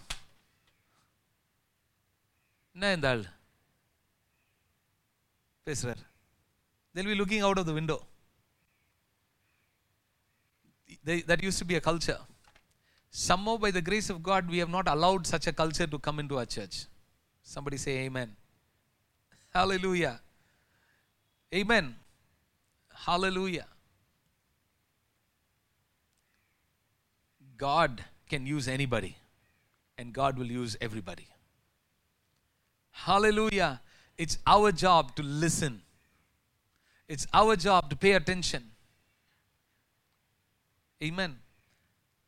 [2.75, 3.25] They'll
[6.95, 8.05] be looking out of the window
[11.05, 12.19] they, that used to be a culture.
[13.11, 16.19] Somehow, by the grace of God, we have not allowed such a culture to come
[16.19, 16.87] into our church.
[17.43, 18.35] Somebody say Amen.
[19.53, 20.21] Hallelujah.
[21.55, 21.95] Amen.
[22.95, 23.67] Hallelujah.
[27.59, 29.17] God can use anybody,
[29.99, 31.29] and God will use everybody.
[32.91, 33.81] Hallelujah.
[34.17, 35.83] It's our job to listen,
[37.09, 38.72] it's our job to pay attention.
[41.03, 41.39] Amen.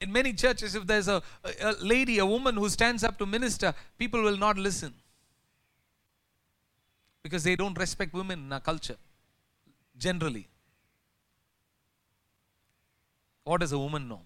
[0.00, 1.22] In many churches, if there's a,
[1.62, 4.92] a, lady, a woman who stands up to minister, people will not listen
[7.22, 8.96] because they don't respect women in our culture
[9.96, 10.48] generally.
[13.44, 14.20] What does a woman know?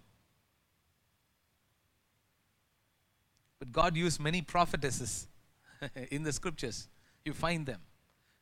[3.58, 5.26] But God used many prophetesses
[6.11, 6.88] in the scriptures.
[7.24, 7.80] You find them.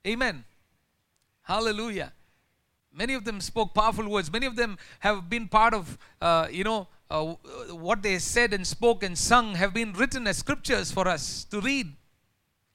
[0.06, 0.44] Amen.
[1.42, 2.12] Hallelujah.
[2.96, 4.32] Many of them spoke powerful words.
[4.32, 7.34] Many of them have been part of, uh, you know, uh,
[7.70, 11.60] what they said and spoke and sung have been written as scriptures for us to
[11.60, 11.92] read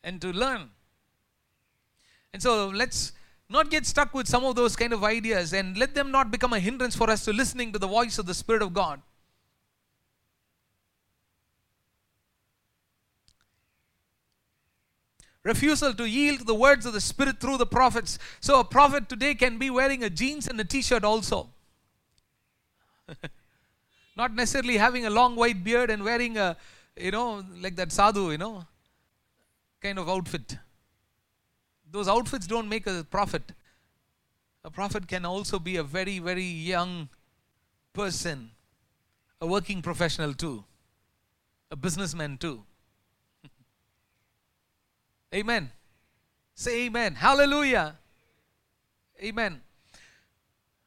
[0.03, 0.69] and to learn.
[2.33, 3.13] And so let's
[3.49, 6.53] not get stuck with some of those kind of ideas and let them not become
[6.53, 9.01] a hindrance for us to listening to the voice of the Spirit of God.
[15.43, 18.19] Refusal to yield to the words of the Spirit through the prophets.
[18.39, 21.49] So, a prophet today can be wearing a jeans and a t shirt also.
[24.15, 26.57] Not necessarily having a long white beard and wearing a,
[26.95, 28.65] you know, like that sadhu, you know,
[29.81, 30.57] kind of outfit.
[31.89, 33.51] Those outfits don't make a prophet.
[34.63, 37.09] A prophet can also be a very, very young
[37.93, 38.51] person,
[39.39, 40.63] a working professional too,
[41.71, 42.63] a businessman too.
[45.33, 45.71] Amen.
[46.55, 47.15] Say amen.
[47.15, 47.97] Hallelujah.
[49.23, 49.61] Amen.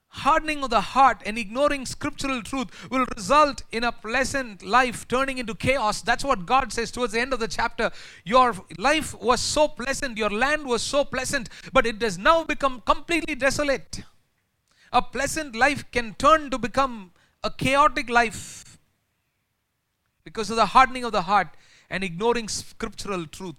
[0.09, 5.38] Hardening of the heart and ignoring scriptural truth will result in a pleasant life turning
[5.38, 6.03] into chaos.
[6.03, 7.90] That's what God says towards the end of the chapter.
[8.24, 12.82] Your life was so pleasant, your land was so pleasant, but it has now become
[12.82, 14.03] completely desolate.
[14.92, 17.11] A pleasant life can turn to become
[17.42, 18.78] a chaotic life
[20.22, 21.49] because of the hardening of the heart
[21.90, 23.57] and ignoring scriptural truth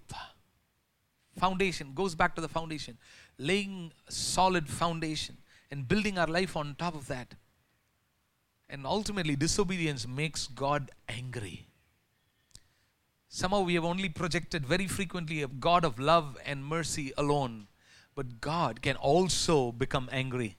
[1.36, 2.96] foundation goes back to the foundation.
[3.38, 5.36] Laying solid foundation
[5.70, 7.34] and building our life on top of that.
[8.68, 11.66] And ultimately disobedience makes god angry.
[13.28, 17.68] Somehow we have only projected very frequently a god of love and mercy alone.
[18.14, 20.56] But god can also become angry.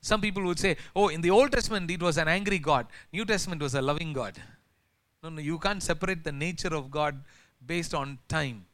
[0.00, 2.88] Some people would say oh in the old testament it was an angry god.
[3.12, 4.34] New testament was a loving god.
[5.22, 7.22] No no you can't separate the nature of god
[7.64, 8.66] based on time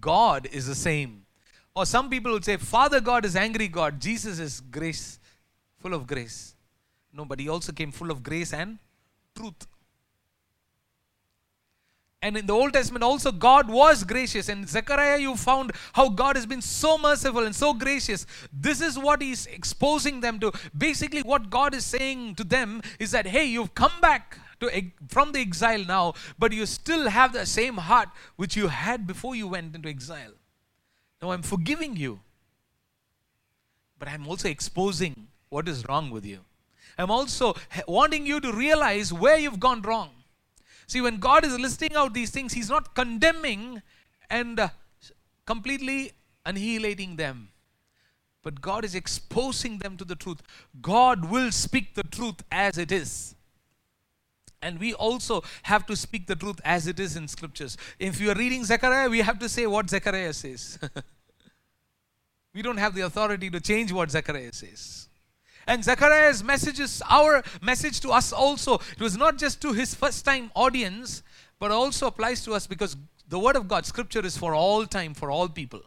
[0.00, 1.26] God is the same.
[1.74, 5.18] Or some people would say, Father God is angry God, Jesus is grace,
[5.78, 6.54] full of grace.
[7.12, 8.78] No, but he also came full of grace and
[9.34, 9.66] truth.
[12.22, 14.48] And in the Old Testament, also, God was gracious.
[14.48, 18.26] And Zechariah, you found how God has been so merciful and so gracious.
[18.52, 20.50] This is what He's exposing them to.
[20.76, 25.32] Basically, what God is saying to them is that, hey, you've come back to, from
[25.32, 29.48] the exile now, but you still have the same heart which you had before you
[29.48, 30.32] went into exile.
[31.22, 32.20] Now, I'm forgiving you,
[33.98, 36.40] but I'm also exposing what is wrong with you.
[36.98, 37.54] I'm also
[37.86, 40.10] wanting you to realize where you've gone wrong.
[40.86, 43.82] See, when God is listing out these things, He's not condemning
[44.30, 44.68] and uh,
[45.46, 46.12] completely
[46.44, 47.48] annihilating them.
[48.42, 50.42] But God is exposing them to the truth.
[50.80, 53.35] God will speak the truth as it is.
[54.66, 57.76] And we also have to speak the truth as it is in scriptures.
[58.00, 60.76] If you are reading Zechariah, we have to say what Zechariah says.
[62.54, 65.08] we don't have the authority to change what Zechariah says.
[65.68, 68.74] And Zechariah's message is our message to us also.
[68.74, 71.22] It was not just to his first time audience,
[71.60, 72.96] but also applies to us because
[73.28, 75.82] the word of God, scripture, is for all time, for all people.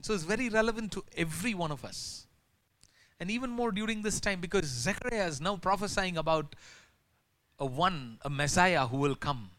[0.00, 2.26] So it's very relevant to every one of us.
[3.20, 6.56] And even more during this time because Zechariah is now prophesying about
[7.58, 9.50] a one, a Messiah who will come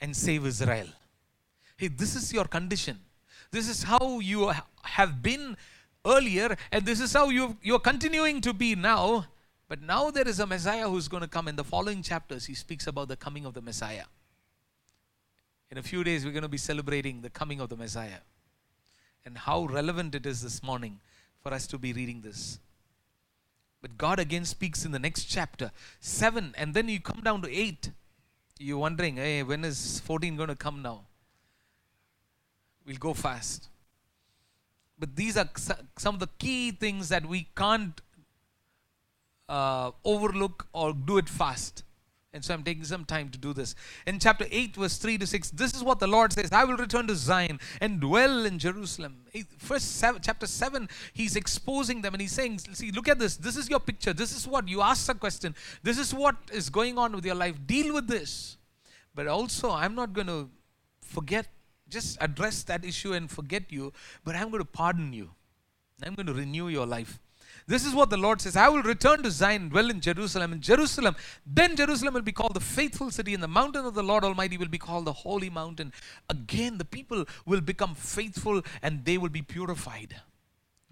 [0.00, 0.86] and save Israel.
[1.76, 2.98] Hey, this is your condition.
[3.50, 4.52] This is how you
[4.82, 5.56] have been
[6.04, 9.26] earlier, and this is how you you're continuing to be now.
[9.68, 11.46] But now there is a Messiah who's going to come.
[11.46, 14.04] In the following chapters, he speaks about the coming of the Messiah.
[15.70, 18.20] In a few days, we're going to be celebrating the coming of the Messiah.
[19.26, 21.00] And how relevant it is this morning
[21.42, 22.58] for us to be reading this.
[23.80, 25.70] But God again speaks in the next chapter,
[26.00, 27.90] 7, and then you come down to 8.
[28.58, 31.02] You're wondering, hey, when is 14 going to come now?
[32.84, 33.68] We'll go fast.
[34.98, 35.48] But these are
[35.96, 38.00] some of the key things that we can't
[39.48, 41.84] uh, overlook or do it fast.
[42.38, 43.74] And so I'm taking some time to do this.
[44.06, 46.76] In chapter 8, verse 3 to 6, this is what the Lord says I will
[46.76, 49.24] return to Zion and dwell in Jerusalem.
[49.58, 53.36] First, seven, chapter 7, he's exposing them and he's saying, See, look at this.
[53.36, 54.12] This is your picture.
[54.12, 55.56] This is what you ask a question.
[55.82, 57.56] This is what is going on with your life.
[57.66, 58.56] Deal with this.
[59.16, 60.48] But also, I'm not going to
[61.00, 61.48] forget
[61.88, 65.30] just address that issue and forget you, but I'm going to pardon you.
[66.04, 67.18] I'm going to renew your life.
[67.68, 70.54] This is what the Lord says I will return to Zion, dwell in Jerusalem.
[70.54, 71.14] In Jerusalem,
[71.46, 74.56] then Jerusalem will be called the faithful city, and the mountain of the Lord Almighty
[74.56, 75.92] will be called the holy mountain.
[76.30, 80.16] Again, the people will become faithful and they will be purified.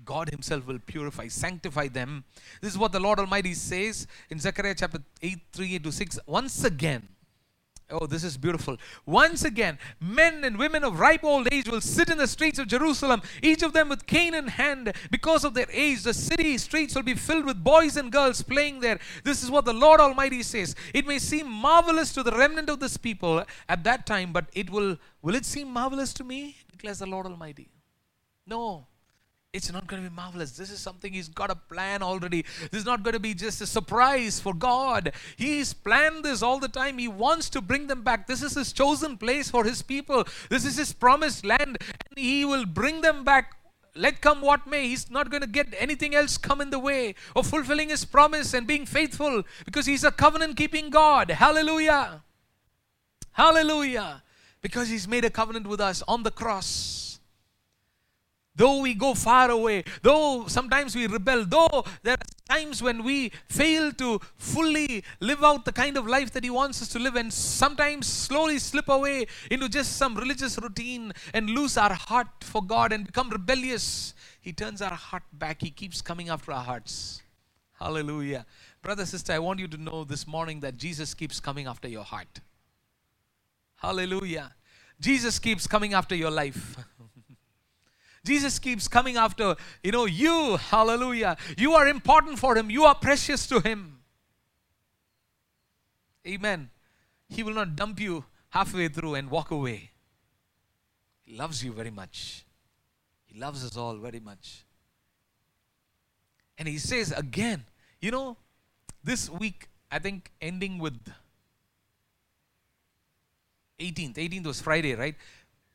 [0.05, 2.25] God Himself will purify, sanctify them.
[2.61, 6.19] This is what the Lord Almighty says in Zechariah chapter 8, 3 8 to 6.
[6.27, 7.09] Once again,
[7.89, 8.77] Oh, this is beautiful.
[9.05, 12.67] Once again, men and women of ripe old age will sit in the streets of
[12.67, 14.93] Jerusalem, each of them with cane in hand.
[15.11, 18.81] Because of their age, the city streets will be filled with boys and girls playing
[18.81, 18.99] there.
[19.23, 20.75] This is what the Lord Almighty says.
[20.93, 24.69] It may seem marvelous to the remnant of this people at that time, but it
[24.69, 26.57] will will it seem marvelous to me?
[26.77, 27.69] declares the Lord Almighty.
[28.47, 28.87] No.
[29.57, 30.51] It's not going to be marvelous.
[30.51, 32.45] This is something He's got a plan already.
[32.71, 35.13] This is not going to be just a surprise for God.
[35.37, 36.99] He's planned this all the time.
[36.99, 38.27] He wants to bring them back.
[38.27, 40.25] This is His chosen place for His people.
[40.51, 41.79] This is His promised land.
[41.81, 43.55] And He will bring them back
[43.95, 44.89] let come what may.
[44.89, 48.53] He's not going to get anything else come in the way of fulfilling his promise
[48.53, 51.31] and being faithful because he's a covenant keeping God.
[51.31, 52.23] Hallelujah.
[53.33, 54.23] Hallelujah.
[54.61, 57.06] Because he's made a covenant with us on the cross.
[58.57, 63.31] Though we go far away, though sometimes we rebel, though there are times when we
[63.49, 67.17] fail to fully live out the kind of life that He wants us to live,
[67.17, 72.65] and sometimes slowly slip away into just some religious routine and lose our heart for
[72.65, 75.61] God and become rebellious, He turns our heart back.
[75.61, 77.23] He keeps coming after our hearts.
[77.79, 78.47] Hallelujah.
[78.81, 82.05] Brother, sister, I want you to know this morning that Jesus keeps coming after your
[82.05, 82.41] heart.
[83.77, 84.55] Hallelujah.
[84.99, 86.77] Jesus keeps coming after your life.
[88.27, 91.37] Jesus keeps coming after, you know, you, hallelujah.
[91.57, 94.01] You are important for him, you are precious to him.
[96.27, 96.71] Amen.
[97.29, 99.91] He will not dump you halfway through and walk away.
[101.25, 102.45] He loves you very much.
[103.27, 104.65] He loves us all very much.
[106.59, 107.65] And he says again,
[108.01, 108.37] you know,
[109.05, 110.99] this week, I think ending with
[113.79, 115.15] 18th, 18th was Friday, right?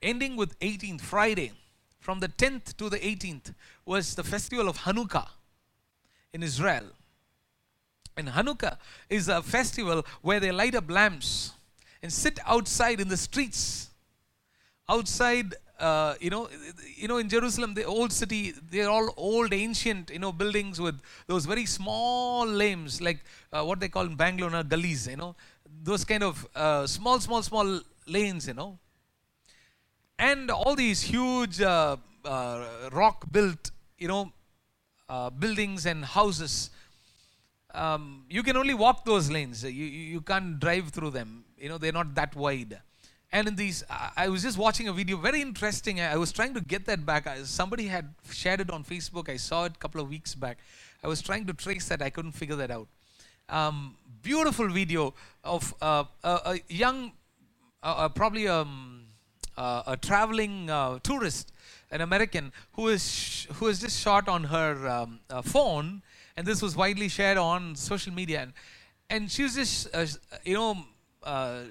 [0.02, 1.54] Ending with 18th, Friday
[2.02, 3.54] from the 10th to the 18th
[3.86, 5.28] was the festival of Hanukkah
[6.34, 6.86] in Israel.
[8.18, 8.78] And Hanukkah
[9.10, 11.54] is a festival where they light up lamps
[12.04, 13.89] and sit outside in the streets,
[14.89, 16.47] outside uh, you know,
[16.95, 20.99] you know, in Jerusalem, the old city, they're all old, ancient, you know, buildings with
[21.26, 25.36] those very small lanes, like uh, what they call in Bangalore, gullies, you know,
[25.84, 28.78] those kind of uh, small, small, small lanes, you know,
[30.22, 34.32] and all these huge uh, uh, rock-built, you know,
[35.09, 36.69] uh, buildings and houses.
[37.74, 39.63] Um, you can only walk those lanes.
[39.63, 41.43] You, you can't drive through them.
[41.57, 42.80] You know, they're not that wide.
[43.32, 43.84] And in these,
[44.15, 46.01] I was just watching a video, very interesting.
[46.01, 47.28] I was trying to get that back.
[47.43, 49.28] Somebody had shared it on Facebook.
[49.30, 50.59] I saw it a couple of weeks back.
[51.03, 52.01] I was trying to trace that.
[52.01, 52.88] I couldn't figure that out.
[53.49, 55.13] Um, beautiful video
[55.43, 57.13] of uh, a, a, young,
[57.82, 59.01] uh, uh probably um,
[59.58, 61.52] uh, a traveling uh, tourist,
[61.91, 66.02] an American, who is who is just shot on her um, uh, phone,
[66.38, 68.54] and this was widely shared on social media, and,
[69.10, 69.89] and she was just
[70.45, 70.78] you know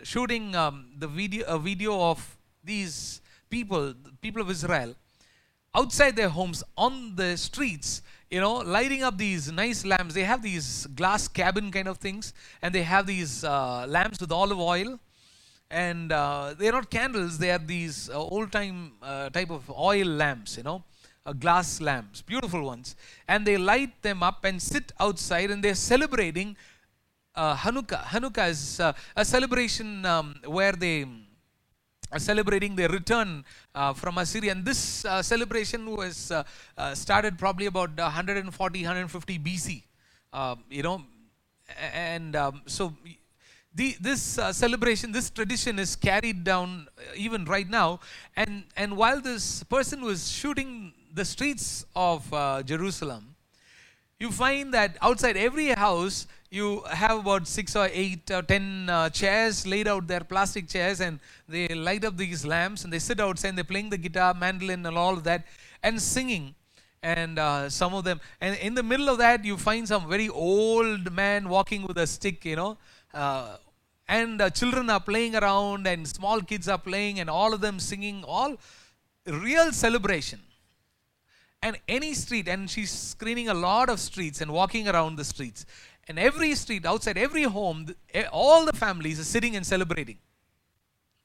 [0.02, 4.94] shooting um, the video a video of these people, people of Israel,
[5.74, 10.14] outside their homes on the streets you know, lighting up these nice lamps.
[10.14, 14.30] They have these glass cabin kind of things, and they have these uh, lamps with
[14.30, 15.00] olive oil,
[15.70, 17.38] and uh, they're not candles.
[17.38, 20.82] They are these uh, old-time uh, type of oil lamps, you know,
[21.24, 22.96] uh, glass lamps, beautiful ones,
[23.28, 26.56] and they light them up and sit outside, and they're celebrating
[27.34, 28.02] uh, Hanukkah.
[28.04, 31.06] Hanukkah is a celebration um, where they
[32.12, 33.44] are celebrating their return
[33.74, 34.52] uh, from Assyria.
[34.52, 36.42] And this uh, celebration was uh,
[36.76, 39.82] uh, started probably about 140, 150 BC.
[40.68, 41.02] you know,
[41.94, 42.92] and um, so
[43.74, 48.00] the, this uh, celebration, this tradition is carried down even right now.
[48.36, 53.36] And, and while this person was shooting the streets of uh, Jerusalem,
[54.18, 59.08] you find that outside every house, you have about six or eight or ten uh,
[59.08, 63.20] chairs laid out there, plastic chairs, and they light up these lamps and they sit
[63.20, 65.46] outside and they're playing the guitar, mandolin, and all of that,
[65.82, 66.54] and singing.
[67.02, 70.28] And uh, some of them, and in the middle of that, you find some very
[70.28, 72.76] old man walking with a stick, you know,
[73.14, 73.56] uh,
[74.08, 78.24] and children are playing around, and small kids are playing, and all of them singing,
[78.26, 78.56] all
[79.26, 80.40] real celebration
[81.62, 85.66] and any street and she's screening a lot of streets and walking around the streets
[86.10, 87.86] and every street, outside every home,
[88.32, 90.18] all the families are sitting and celebrating.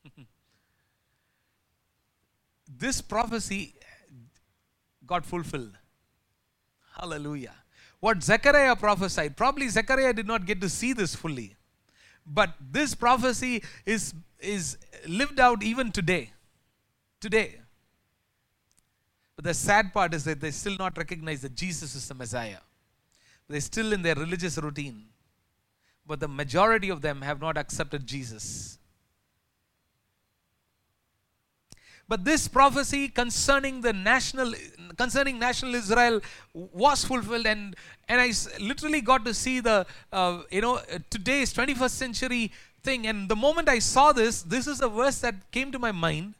[2.77, 3.73] this prophecy
[5.03, 5.75] got fulfilled.
[6.99, 7.55] Hallelujah.
[7.99, 11.54] What Zechariah prophesied, probably Zechariah did not get to see this fully.
[12.25, 16.31] But this prophecy is, is lived out even today.
[17.19, 17.55] Today.
[19.35, 22.59] But the sad part is that they still not recognize that Jesus is the Messiah.
[23.47, 25.05] They're still in their religious routine.
[26.07, 28.79] But the majority of them have not accepted Jesus.
[32.07, 34.53] But this prophecy concerning the national,
[34.97, 36.21] concerning national Israel
[36.53, 37.75] was fulfilled, and
[38.07, 40.79] and I literally got to see the, uh, you know,
[41.09, 42.51] today's 21st century
[42.83, 43.07] thing.
[43.07, 46.35] And the moment I saw this, this is a verse that came to my mind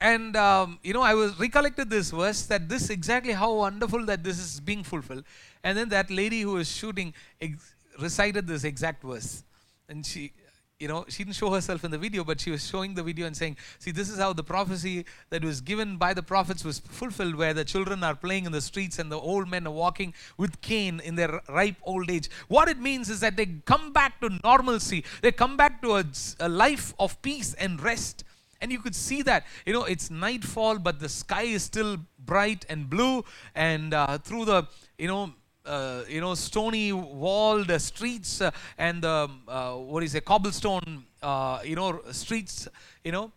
[0.00, 4.22] and um, you know, I was recollected this verse that this exactly how wonderful that
[4.22, 5.24] this is being fulfilled.
[5.64, 9.42] And then that lady who was shooting ex- recited this exact verse,
[9.88, 10.32] and she,
[10.78, 13.26] you know, she didn't show herself in the video, but she was showing the video
[13.26, 16.80] and saying, "See, this is how the prophecy that was given by the prophets was
[16.80, 20.12] fulfilled, where the children are playing in the streets and the old men are walking
[20.36, 22.28] with cane in their ripe old age.
[22.48, 25.04] What it means is that they come back to normalcy.
[25.22, 26.04] They come back to a,
[26.40, 28.24] a life of peace and rest."
[28.60, 32.64] And you could see that, you know, it's nightfall, but the sky is still bright
[32.70, 33.22] and blue.
[33.54, 34.66] And uh, through the,
[34.98, 35.34] you know,
[35.66, 41.60] uh, you know, stony walled streets uh, and the, uh, what is a cobblestone, uh,
[41.64, 42.68] you know, streets,
[43.04, 43.32] you know,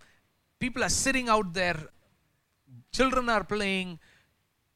[0.59, 1.77] people are sitting out there.
[2.91, 3.99] Children are playing.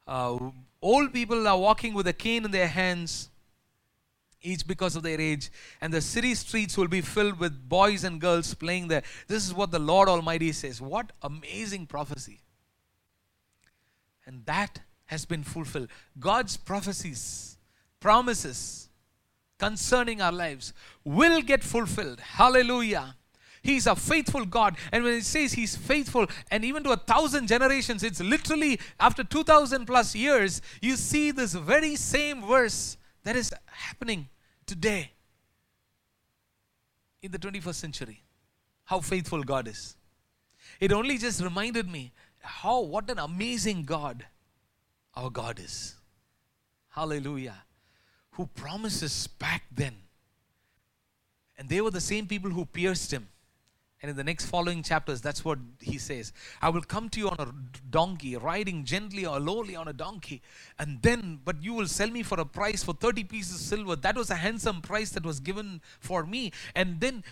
[0.07, 0.37] Uh,
[0.81, 3.29] old people are walking with a cane in their hands
[4.41, 5.51] each because of their age.
[5.79, 9.03] And the city streets will be filled with boys and girls playing there.
[9.27, 10.81] This is what the Lord Almighty says.
[10.81, 12.41] What amazing prophecy.
[14.25, 15.89] And that has been fulfilled.
[16.19, 17.57] God's prophecies,
[17.99, 18.89] promises
[19.59, 20.73] concerning our lives
[21.03, 22.19] will get fulfilled.
[22.19, 23.15] Hallelujah.
[23.61, 24.75] He's a faithful God.
[24.91, 29.23] And when it says He's faithful, and even to a thousand generations, it's literally after
[29.23, 34.27] 2,000 plus years, you see this very same verse that is happening
[34.65, 35.11] today
[37.21, 38.21] in the 21st century.
[38.83, 39.95] How faithful God is.
[40.81, 44.25] It only just reminded me how, what an amazing God
[45.15, 45.95] our God is.
[46.89, 47.63] Hallelujah.
[48.31, 49.95] Who promises back then.
[51.57, 53.27] And they were the same people who pierced him
[54.01, 56.33] And in the next following chapters, that's what he says.
[56.61, 57.53] I will come to you on a
[57.89, 60.41] donkey, riding gently or lowly on a donkey.
[60.77, 63.95] And then, but you will sell me for a price for 30 pieces of silver.
[63.95, 66.51] That was a handsome price that was given for me.
[66.75, 67.23] And then,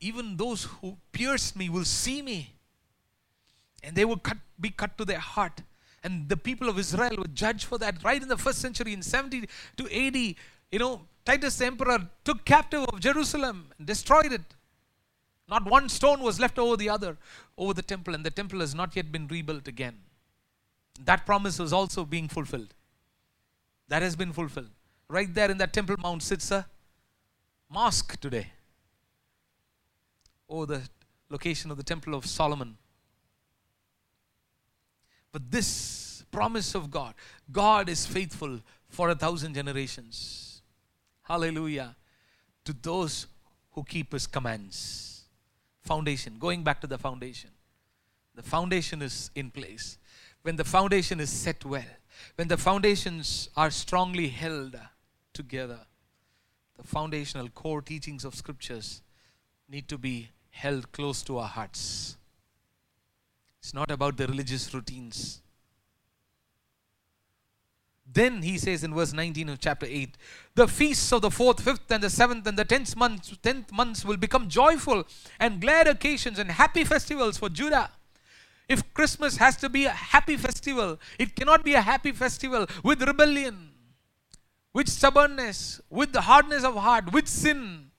[0.00, 2.54] even those who pierced me will see me.
[3.82, 5.62] And they will cut, be cut to their heart.
[6.02, 9.02] And the people of Israel were judged for that right in the first century, in
[9.02, 10.36] 70 to 80.
[10.70, 14.54] You know, Titus the emperor took captive of Jerusalem and destroyed it
[15.48, 17.16] not one stone was left over the other,
[17.56, 19.98] over the temple, and the temple has not yet been rebuilt again.
[21.04, 22.74] That promise was also being fulfilled.
[23.88, 24.70] That has been fulfilled.
[25.08, 26.66] Right there in that Temple Mount sits a
[27.70, 28.48] mosque today.
[30.50, 30.82] Oh, the
[31.28, 32.76] location of the Temple of Solomon.
[35.36, 37.12] But this promise of God,
[37.52, 38.58] God is faithful
[38.88, 40.62] for a thousand generations.
[41.24, 41.94] Hallelujah.
[42.64, 43.26] To those
[43.72, 45.24] who keep his commands
[45.82, 47.50] foundation, going back to the foundation.
[48.34, 49.98] The foundation is in place.
[50.40, 51.92] When the foundation is set well,
[52.36, 54.80] when the foundations are strongly held
[55.34, 55.80] together,
[56.78, 59.02] the foundational core teachings of scriptures
[59.68, 62.16] need to be held close to our hearts.
[63.66, 65.42] It's not about the religious routines.
[68.06, 70.16] Then he says in verse 19 of chapter 8,
[70.54, 74.04] the feasts of the fourth, fifth, and the seventh, and the tenth months, tenth months
[74.04, 75.02] will become joyful
[75.40, 77.90] and glad occasions and happy festivals for Judah.
[78.68, 83.02] If Christmas has to be a happy festival, it cannot be a happy festival with
[83.02, 83.70] rebellion,
[84.72, 87.90] with stubbornness, with the hardness of heart, with sin,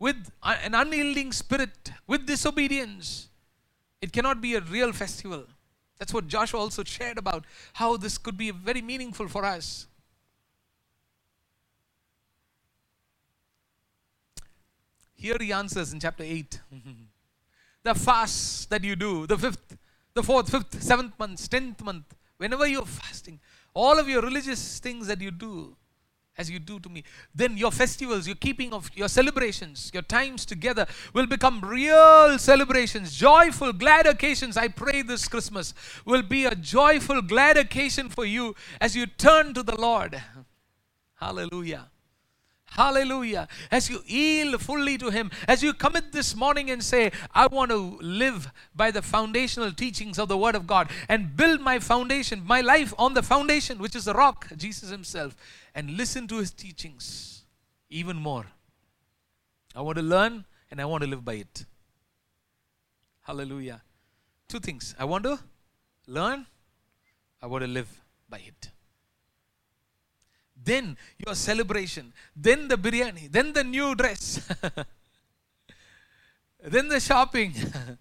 [0.00, 3.27] with an unyielding spirit, with disobedience.
[4.00, 5.44] It cannot be a real festival.
[5.98, 7.44] That's what Joshua also shared about
[7.74, 9.86] how this could be very meaningful for us.
[15.14, 16.60] Here he answers in chapter 8.
[17.82, 19.76] the fasts that you do, the fifth,
[20.14, 23.40] the fourth, fifth, seventh month, tenth month, whenever you're fasting,
[23.74, 25.76] all of your religious things that you do,
[26.38, 27.02] as you do to me.
[27.34, 33.14] Then your festivals, your keeping of your celebrations, your times together will become real celebrations,
[33.14, 34.56] joyful, glad occasions.
[34.56, 35.74] I pray this Christmas
[36.04, 40.22] will be a joyful, glad occasion for you as you turn to the Lord.
[41.16, 41.90] Hallelujah.
[42.70, 43.48] Hallelujah.
[43.70, 47.70] As you yield fully to Him, as you commit this morning and say, I want
[47.70, 52.42] to live by the foundational teachings of the Word of God and build my foundation,
[52.46, 55.34] my life on the foundation, which is the rock, Jesus Himself,
[55.74, 57.42] and listen to His teachings
[57.88, 58.46] even more.
[59.74, 61.64] I want to learn and I want to live by it.
[63.22, 63.82] Hallelujah.
[64.48, 64.94] Two things.
[64.98, 65.38] I want to
[66.06, 66.46] learn,
[67.42, 67.88] I want to live
[68.28, 68.70] by it
[70.68, 74.46] then your celebration, then the biryani, then the new dress,
[76.62, 77.54] then the shopping,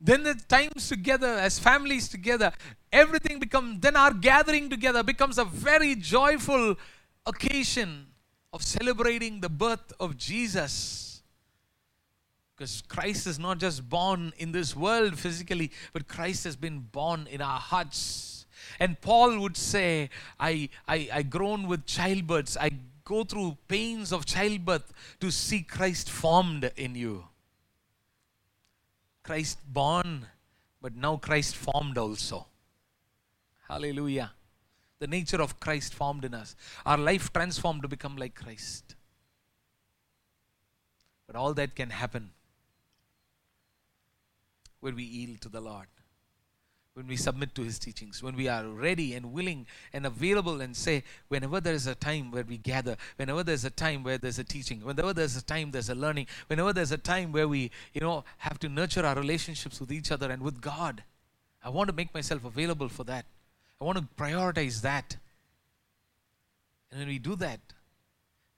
[0.00, 2.52] then the times together as families together,
[2.92, 6.76] everything becomes, then our gathering together becomes a very joyful
[7.26, 8.06] occasion
[8.52, 11.22] of celebrating the birth of Jesus.
[12.54, 17.26] Because Christ is not just born in this world physically, but Christ has been born
[17.28, 18.33] in our hearts
[18.80, 22.56] and Paul would say, I, I, I groan with childbirths.
[22.60, 22.70] I
[23.04, 27.24] go through pains of childbirth to see Christ formed in you.
[29.22, 30.26] Christ born,
[30.80, 32.46] but now Christ formed also.
[33.68, 34.32] Hallelujah.
[34.98, 36.54] The nature of Christ formed in us.
[36.84, 38.94] Our life transformed to become like Christ.
[41.26, 42.30] But all that can happen
[44.80, 45.86] when we yield to the Lord
[46.94, 50.76] when we submit to his teachings, when we are ready and willing and available and
[50.76, 54.38] say, whenever there is a time where we gather, whenever there's a time where there's
[54.38, 57.72] a teaching, whenever there's a time there's a learning, whenever there's a time where we,
[57.92, 61.02] you know, have to nurture our relationships with each other and with God,
[61.64, 63.24] I want to make myself available for that.
[63.80, 65.16] I want to prioritize that.
[66.92, 67.58] And when we do that,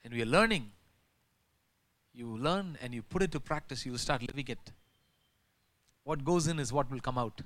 [0.05, 0.73] and we are learning,
[2.13, 4.73] you learn and you put it to practice, you will start living it.
[6.05, 7.41] What goes in is what will come out.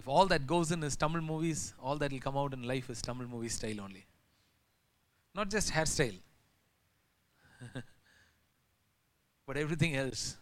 [0.00, 2.88] If all that goes in is Tamil movies, all that will come out in life
[2.92, 4.06] is Tamil movie style only.
[5.34, 6.16] Not just hairstyle,
[9.46, 10.38] but everything else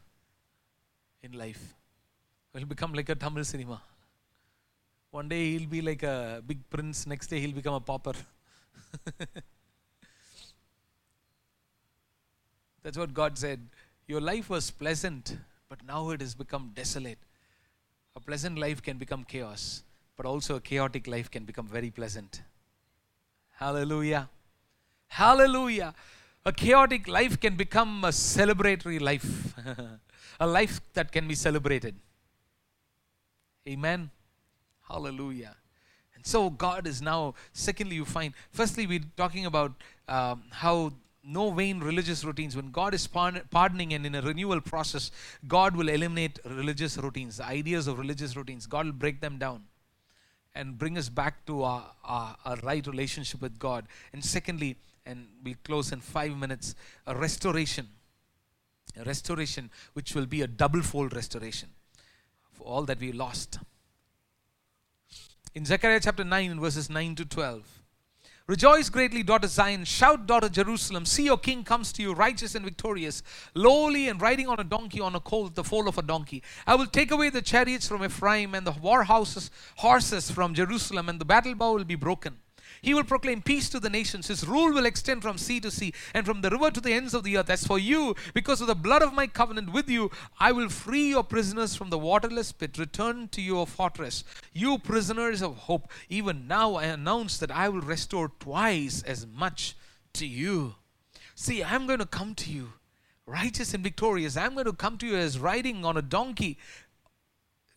[1.24, 1.74] in life
[2.54, 3.82] will become like a Tamil cinema.
[5.10, 8.14] One day he'll be like a big prince, next day he'll become a pauper.
[12.84, 13.58] That's what God said.
[14.06, 15.36] Your life was pleasant,
[15.68, 17.18] but now it has become desolate.
[18.18, 19.84] A pleasant life can become chaos,
[20.16, 22.42] but also a chaotic life can become very pleasant.
[23.54, 24.28] Hallelujah.
[25.06, 25.94] Hallelujah.
[26.44, 29.54] a chaotic life can become a celebratory life,
[30.40, 31.94] a life that can be celebrated.
[33.68, 34.10] Amen.
[34.88, 35.54] Hallelujah.
[36.16, 39.74] And so God is now, secondly, you find, firstly, we're talking about
[40.08, 40.92] um, how
[41.24, 42.56] no vain religious routines.
[42.56, 45.10] When God is pardoning and in a renewal process,
[45.46, 48.66] God will eliminate religious routines, the ideas of religious routines.
[48.66, 49.64] God will break them down
[50.54, 53.86] and bring us back to our, our, our right relationship with God.
[54.12, 56.74] And secondly, and we'll close in five minutes,
[57.06, 57.88] a restoration.
[58.98, 61.68] A restoration which will be a double fold restoration
[62.52, 63.58] for all that we lost.
[65.54, 67.77] In Zechariah chapter 9, verses 9 to 12.
[68.48, 69.84] Rejoice greatly, daughter Zion.
[69.84, 71.04] Shout, daughter Jerusalem.
[71.04, 73.22] See, your king comes to you, righteous and victorious,
[73.54, 76.42] lowly and riding on a donkey, on a colt, the foal of a donkey.
[76.66, 81.10] I will take away the chariots from Ephraim and the war horses, horses from Jerusalem,
[81.10, 82.38] and the battle bow will be broken.
[82.82, 84.28] He will proclaim peace to the nations.
[84.28, 87.14] His rule will extend from sea to sea and from the river to the ends
[87.14, 87.50] of the earth.
[87.50, 91.10] As for you, because of the blood of my covenant with you, I will free
[91.10, 92.78] your prisoners from the waterless pit.
[92.78, 94.24] Return to your fortress.
[94.52, 99.76] You prisoners of hope, even now I announce that I will restore twice as much
[100.14, 100.74] to you.
[101.34, 102.72] See, I'm going to come to you
[103.28, 104.36] righteous and victorious.
[104.36, 106.58] I'm going to come to you as riding on a donkey.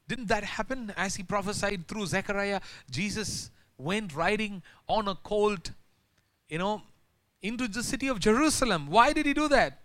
[0.07, 2.61] Didn't that happen as he prophesied through Zechariah?
[2.89, 5.70] Jesus went riding on a colt,
[6.48, 6.82] you know,
[7.42, 8.86] into the city of Jerusalem.
[8.88, 9.82] Why did he do that?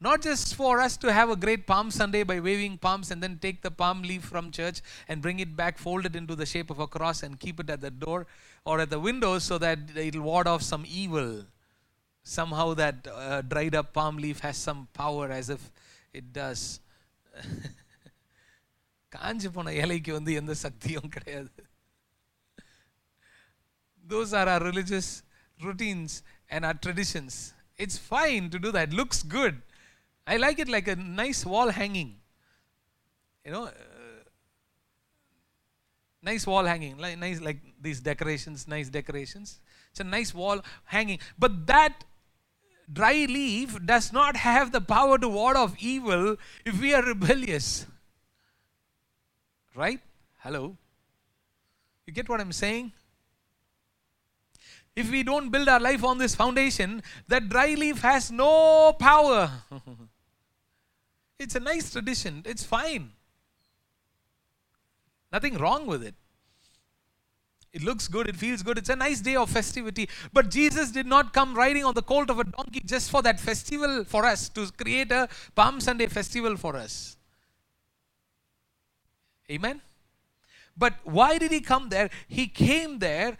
[0.00, 3.38] Not just for us to have a great Palm Sunday by waving palms and then
[3.38, 6.70] take the palm leaf from church and bring it back, fold it into the shape
[6.70, 8.26] of a cross and keep it at the door
[8.64, 11.44] or at the window so that it'll ward off some evil.
[12.22, 15.72] Somehow that uh, dried up palm leaf has some power as if
[16.12, 16.80] it does.
[19.16, 21.50] காஞ்சி போன இலைக்கு வந்து எந்த சக்தியும் கிடையாது
[24.05, 25.23] those are our religious
[25.63, 27.53] routines and our traditions.
[27.77, 28.93] It's fine to do that.
[28.93, 29.61] Looks good.
[30.25, 32.15] I like it like a nice wall hanging.
[33.45, 33.71] You know, uh,
[36.21, 39.59] nice wall hanging, like nice like these decorations, nice decorations.
[39.91, 41.19] It's a nice wall hanging.
[41.37, 42.05] But that
[42.91, 47.85] dry leaf does not have the power to ward off evil if we are rebellious.
[49.75, 49.99] Right?
[50.39, 50.77] Hello?
[52.05, 52.91] You get what I'm saying?
[54.95, 59.49] If we don't build our life on this foundation, that dry leaf has no power.
[61.39, 63.11] it's a nice tradition, it's fine.
[65.31, 66.13] Nothing wrong with it.
[67.73, 70.07] It looks good, it feels good, it's a nice day of festivity.
[70.31, 73.39] But Jesus did not come riding on the colt of a donkey just for that
[73.39, 77.17] festival for us, to create a Palm Sunday festival for us.
[79.49, 79.81] Amen?
[80.77, 82.11] But why did he come there?
[82.27, 83.37] He came there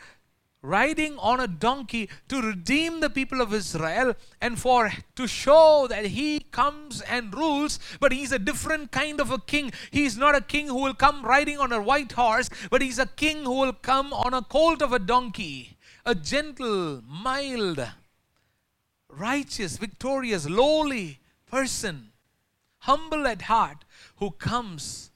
[0.64, 6.06] riding on a donkey to redeem the people of Israel and for to show that
[6.06, 9.72] he comes and rules but he's a different kind of a king.
[9.92, 13.06] He's not a king who will come riding on a white horse but he's a
[13.06, 17.86] king who will come on a colt of a donkey a gentle mild
[19.10, 22.12] righteous victorious lowly person
[22.80, 23.86] humble at heart
[24.18, 25.12] who comes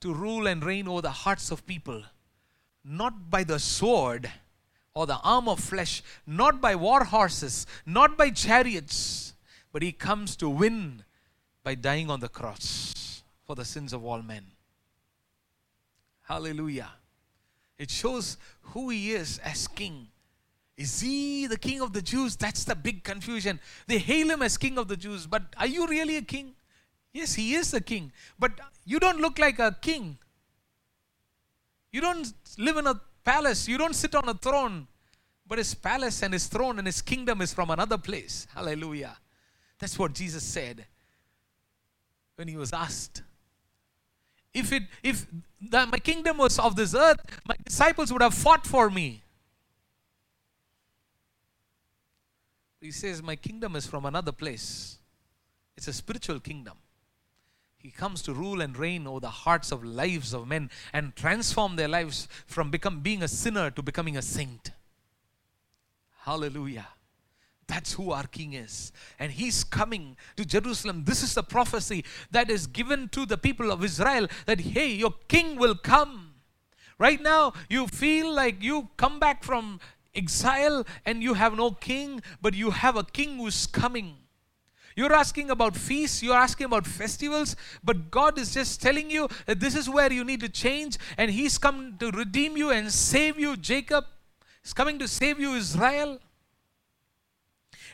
[0.00, 2.02] to rule and reign over the hearts of people
[2.84, 4.30] not by the sword
[4.94, 9.34] or the arm of flesh, not by war horses, not by chariots,
[9.72, 11.04] but he comes to win
[11.62, 14.44] by dying on the cross for the sins of all men.
[16.22, 16.90] Hallelujah.
[17.78, 20.08] It shows who he is as king.
[20.76, 22.36] Is he the king of the Jews?
[22.36, 23.60] That's the big confusion.
[23.86, 26.54] They hail him as king of the Jews, but are you really a king?
[27.12, 28.52] Yes, he is a king, but
[28.84, 30.18] you don't look like a king.
[31.92, 34.86] You don't live in a palace, you don't sit on a throne,
[35.46, 38.46] but his palace and his throne and his kingdom is from another place.
[38.54, 39.16] Hallelujah.
[39.78, 40.86] That's what Jesus said
[42.36, 43.22] when he was asked.
[44.52, 45.26] If it if
[45.60, 49.22] the, my kingdom was of this earth, my disciples would have fought for me.
[52.80, 54.98] He says, My kingdom is from another place.
[55.76, 56.74] It's a spiritual kingdom.
[57.82, 61.76] He comes to rule and reign over the hearts of lives of men and transform
[61.76, 64.72] their lives from become, being a sinner to becoming a saint.
[66.20, 66.88] Hallelujah.
[67.66, 68.92] That's who our king is.
[69.18, 71.04] And he's coming to Jerusalem.
[71.04, 75.14] This is the prophecy that is given to the people of Israel that, hey, your
[75.28, 76.34] king will come.
[76.98, 79.80] Right now, you feel like you come back from
[80.14, 84.16] exile and you have no king, but you have a king who's coming.
[85.00, 89.58] You're asking about feasts, you're asking about festivals, but God is just telling you that
[89.58, 93.38] this is where you need to change, and He's come to redeem you and save
[93.40, 94.04] you, Jacob.
[94.62, 96.18] He's coming to save you, Israel.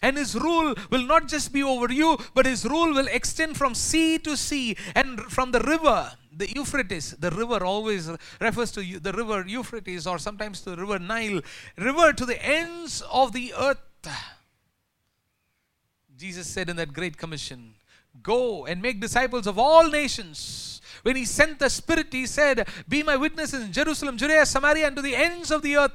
[0.02, 3.76] And his rule will not just be over you, but his rule will extend from
[3.76, 7.12] sea to sea and from the river, the Euphrates.
[7.12, 11.40] The river always refers to the river Euphrates or sometimes to the river Nile,
[11.78, 13.78] river to the ends of the earth.
[16.16, 17.74] Jesus said in that great commission,
[18.22, 20.80] Go and make disciples of all nations.
[21.02, 24.96] When he sent the Spirit, he said, Be my witnesses in Jerusalem, Judea, Samaria, and
[24.96, 25.92] to the ends of the earth.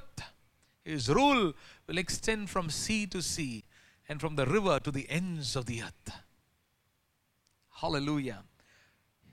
[0.83, 1.53] His rule
[1.87, 3.63] will extend from sea to sea
[4.07, 6.13] and from the river to the ends of the earth.
[7.75, 8.43] Hallelujah.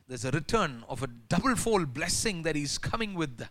[0.07, 3.47] There's a return of a double fold blessing that He's coming with.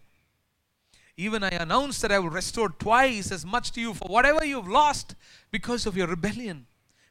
[1.16, 4.68] Even I announced that I will restore twice as much to you for whatever you've
[4.68, 5.16] lost
[5.52, 6.66] because of your rebellion.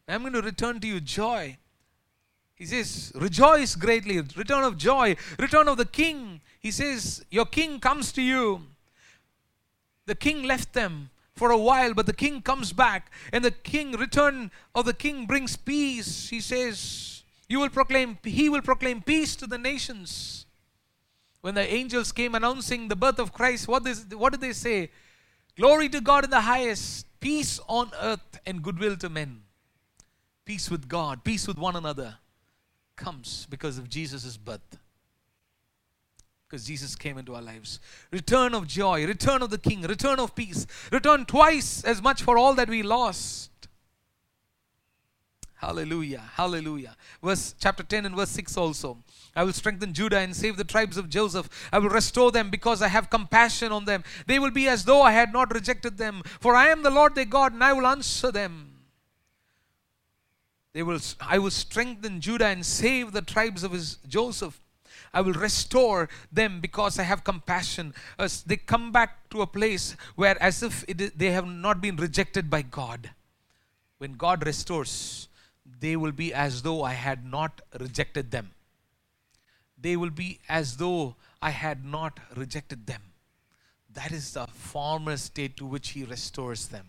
[0.09, 1.57] I'm going to return to you joy.
[2.55, 6.41] He says, Rejoice greatly, return of joy, return of the king.
[6.61, 8.63] He says, Your king comes to you.
[10.07, 13.93] The king left them for a while, but the king comes back, and the king
[13.93, 16.31] return of the king brings peace.
[16.31, 20.47] He says, You will proclaim, he will proclaim peace to the nations.
[21.43, 24.91] When the angels came announcing the birth of Christ, what, is, what did they say?
[25.57, 29.43] Glory to God in the highest, peace on earth, and goodwill to men
[30.47, 32.17] peace with God, peace with one another
[32.95, 34.79] comes because of Jesus' birth.
[36.49, 37.81] Because Jesus came into our lives.
[38.13, 42.39] Return of joy, return of the King, return of peace, return twice as much for
[42.39, 43.51] all that we lost.
[45.57, 46.97] Hallelujah, hallelujah.
[47.23, 48.99] Verse chapter 10 and verse 6 also.
[49.35, 51.49] I will strengthen Judah and save the tribes of Joseph.
[51.73, 54.05] I will restore them because I have compassion on them.
[54.27, 56.23] They will be as though I had not rejected them.
[56.41, 58.76] For I am the Lord their God and I will answer them.
[60.77, 64.61] They will, I will strengthen Judah and save the tribes of his Joseph.
[65.11, 67.95] I will restore them because I have compassion.
[68.19, 71.97] Uh, as they come back to a place where, as if they have not been
[71.97, 73.09] rejected by God.
[73.97, 75.29] When God restores,
[75.81, 78.51] they will be as though I had not rejected them.
[79.81, 83.01] They will be as though I had not rejected them.
[83.95, 86.89] That is the former state to which He restores them.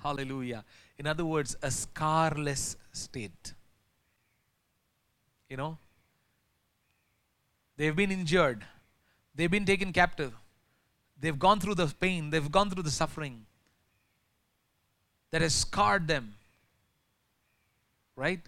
[0.00, 0.64] Hallelujah.
[0.98, 3.52] In other words, a scarless state.
[5.48, 5.78] You know,
[7.76, 8.64] they've been injured,
[9.34, 10.32] they've been taken captive,
[11.20, 13.46] they've gone through the pain, they've gone through the suffering
[15.30, 16.34] that has scarred them.
[18.16, 18.40] Right?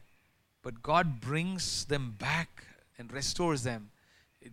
[0.62, 2.64] But God brings them back
[2.98, 3.90] and restores them.
[4.40, 4.52] It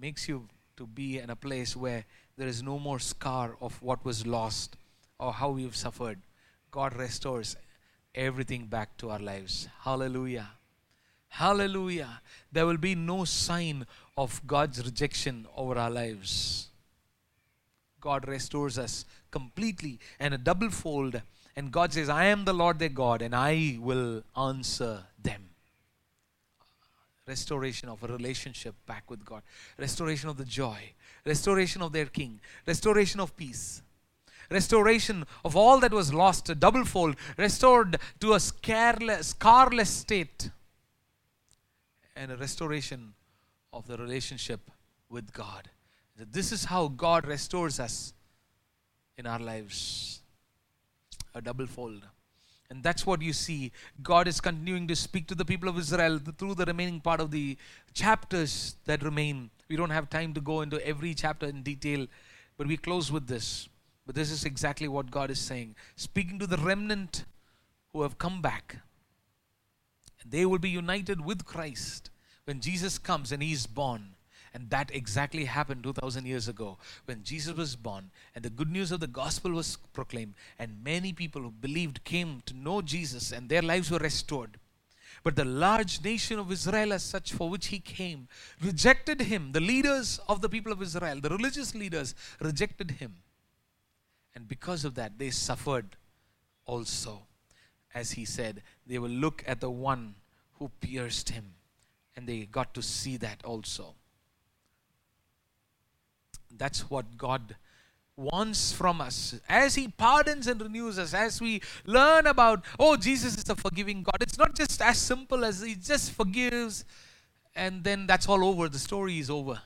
[0.00, 2.04] makes you to be in a place where
[2.36, 4.76] there is no more scar of what was lost
[5.18, 6.18] or how you've suffered.
[6.72, 7.54] God restores
[8.14, 9.68] everything back to our lives.
[9.82, 10.48] Hallelujah.
[11.28, 12.20] Hallelujah.
[12.50, 16.68] There will be no sign of God's rejection over our lives.
[18.00, 21.20] God restores us completely and a double fold.
[21.54, 25.50] And God says, I am the Lord their God and I will answer them.
[27.28, 29.42] Restoration of a relationship back with God,
[29.78, 30.92] restoration of the joy,
[31.24, 33.82] restoration of their King, restoration of peace
[34.50, 40.50] restoration of all that was lost, a double fold, restored to a scarless state,
[42.14, 43.14] and a restoration
[43.72, 44.70] of the relationship
[45.08, 45.70] with God.
[46.16, 48.12] This is how God restores us
[49.16, 50.20] in our lives.
[51.34, 52.02] A double fold.
[52.68, 53.72] And that's what you see.
[54.02, 57.30] God is continuing to speak to the people of Israel through the remaining part of
[57.30, 57.56] the
[57.92, 59.50] chapters that remain.
[59.68, 62.06] We don't have time to go into every chapter in detail,
[62.56, 63.68] but we close with this.
[64.06, 67.24] But this is exactly what God is saying, speaking to the remnant
[67.92, 68.78] who have come back.
[70.24, 72.10] They will be united with Christ
[72.44, 74.14] when Jesus comes and He is born.
[74.54, 76.76] And that exactly happened 2000 years ago
[77.06, 81.12] when Jesus was born and the good news of the gospel was proclaimed, and many
[81.12, 84.58] people who believed came to know Jesus and their lives were restored.
[85.24, 88.28] But the large nation of Israel, as such, for which he came,
[88.60, 89.52] rejected him.
[89.52, 93.14] The leaders of the people of Israel, the religious leaders, rejected him.
[94.34, 95.96] And because of that, they suffered
[96.66, 97.22] also.
[97.94, 100.14] As he said, they will look at the one
[100.58, 101.54] who pierced him.
[102.16, 103.94] And they got to see that also.
[106.56, 107.56] That's what God
[108.16, 109.40] wants from us.
[109.48, 114.02] As He pardons and renews us, as we learn about, oh, Jesus is a forgiving
[114.02, 116.84] God, it's not just as simple as He just forgives
[117.54, 118.68] and then that's all over.
[118.68, 119.60] The story is over.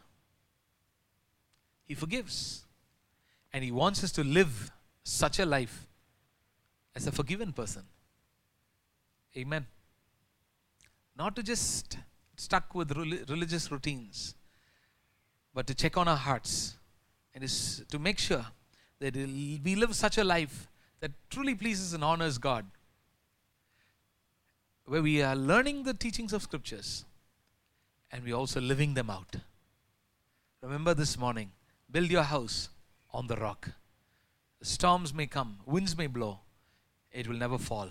[1.87, 2.65] He forgives.
[3.57, 4.71] And He wants us to live
[5.03, 5.87] such a life
[6.95, 7.85] as a forgiven person.
[9.35, 9.65] Amen.
[11.17, 11.97] Not to just
[12.37, 14.35] stuck with religious routines,
[15.55, 16.77] but to check on our hearts
[17.35, 17.49] and
[17.89, 18.45] to make sure
[18.99, 20.69] that we live such a life
[21.01, 22.67] that truly pleases and honors God
[24.85, 27.07] where we are learning the teachings of scriptures
[28.13, 29.35] and we're also living them out.
[30.61, 31.53] Remember this morning
[31.91, 32.69] build your house
[33.17, 33.71] on the rock.
[34.61, 36.41] Storms may come, winds may blow,
[37.11, 37.89] it will never fall.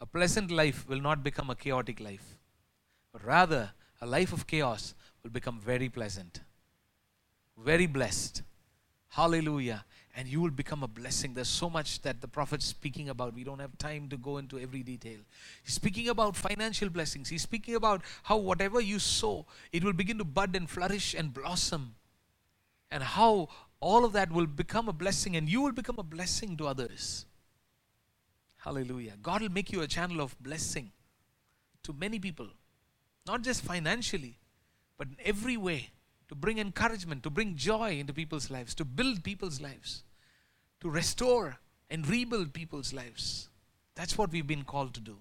[0.00, 2.38] A pleasant life will not become a chaotic life,
[3.12, 6.40] but rather, a life of chaos will become very pleasant,
[7.58, 8.42] very blessed.
[9.10, 9.84] Hallelujah.
[10.18, 11.34] And you will become a blessing.
[11.34, 13.34] There's so much that the prophet's speaking about.
[13.34, 15.18] We don't have time to go into every detail.
[15.62, 17.28] He's speaking about financial blessings.
[17.28, 21.34] He's speaking about how whatever you sow, it will begin to bud and flourish and
[21.34, 21.94] blossom.
[22.90, 23.48] And how
[23.80, 27.26] all of that will become a blessing and you will become a blessing to others.
[28.58, 29.12] Hallelujah.
[29.22, 30.90] God will make you a channel of blessing
[31.82, 32.48] to many people,
[33.26, 34.38] not just financially,
[34.98, 35.90] but in every way
[36.28, 40.02] to bring encouragement, to bring joy into people's lives, to build people's lives,
[40.80, 41.58] to restore
[41.90, 43.48] and rebuild people's lives.
[43.94, 45.18] That's what we've been called to do.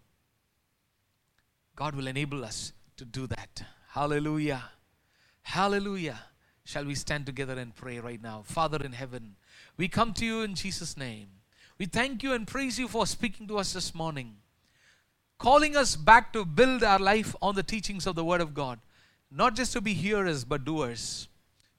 [1.75, 3.63] God will enable us to do that.
[3.89, 4.63] Hallelujah.
[5.43, 6.19] Hallelujah.
[6.65, 8.43] Shall we stand together and pray right now?
[8.43, 9.35] Father in heaven,
[9.77, 11.27] we come to you in Jesus' name.
[11.77, 14.37] We thank you and praise you for speaking to us this morning,
[15.37, 18.79] calling us back to build our life on the teachings of the Word of God
[19.31, 21.27] not just to be hearers but doers,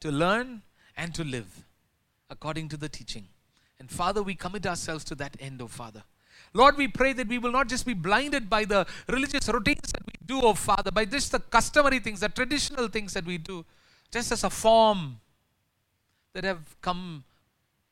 [0.00, 0.62] to learn
[0.96, 1.64] and to live
[2.28, 3.28] according to the teaching.
[3.78, 6.02] And Father, we commit ourselves to that end, oh Father.
[6.52, 10.04] Lord, we pray that we will not just be blinded by the religious routines that
[10.04, 13.64] we do, oh Father, by just the customary things, the traditional things that we do,
[14.10, 15.20] just as a form
[16.32, 17.24] that have come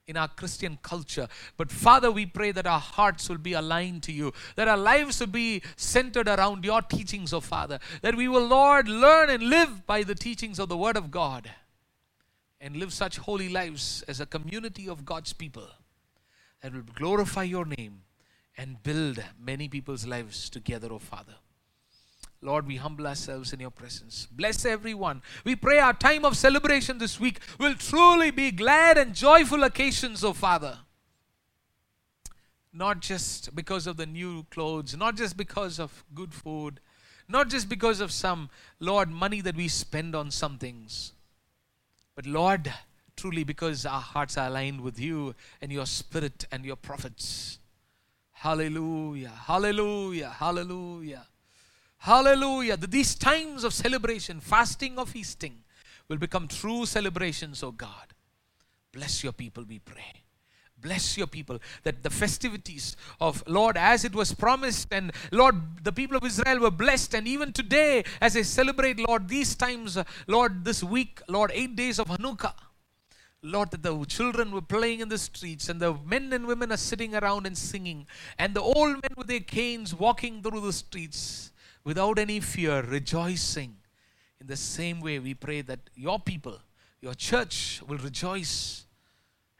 [0.07, 1.29] in our Christian culture.
[1.57, 5.21] But Father, we pray that our hearts will be aligned to you, that our lives
[5.21, 9.87] will be centered around your teachings, oh Father, that we will, Lord, learn and live
[9.87, 11.51] by the teachings of the Word of God
[12.61, 15.69] and live such holy lives as a community of God's people
[16.63, 18.03] that will glorify your name
[18.57, 21.35] and build many people's lives together, oh Father.
[22.45, 24.29] Lord, we humble ourselves in your presence.
[24.31, 25.23] Bless everyone.
[25.45, 30.23] We pray our time of celebration this week will truly be glad and joyful occasions,
[30.23, 30.81] oh Father.
[32.71, 36.81] Not just because of the new clothes, not just because of good food,
[37.29, 41.13] not just because of some, Lord, money that we spend on some things,
[42.15, 42.71] but Lord,
[43.17, 47.59] truly because our hearts are aligned with you and your spirit and your prophets.
[48.33, 51.27] Hallelujah, hallelujah, hallelujah.
[52.05, 52.77] Hallelujah.
[52.77, 55.63] These times of celebration, fasting or feasting,
[56.07, 58.13] will become true celebrations, oh God.
[58.93, 60.13] Bless your people, we pray.
[60.79, 65.93] Bless your people that the festivities of Lord, as it was promised, and Lord, the
[65.93, 69.97] people of Israel were blessed, and even today, as they celebrate, Lord, these times,
[70.27, 72.53] Lord, this week, Lord, eight days of Hanukkah.
[73.41, 76.77] Lord, that the children were playing in the streets, and the men and women are
[76.77, 78.07] sitting around and singing,
[78.39, 81.51] and the old men with their canes walking through the streets
[81.85, 83.77] without any fear, rejoicing.
[84.41, 86.59] In the same way, we pray that your people,
[87.01, 88.87] your church will rejoice.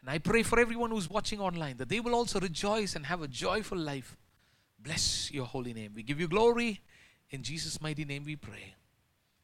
[0.01, 3.23] And I pray for everyone who's watching online that they will also rejoice and have
[3.23, 4.17] a joyful life.
[4.79, 5.93] Bless your holy name.
[5.95, 6.81] We give you glory.
[7.31, 8.75] In Jesus' mighty name we pray.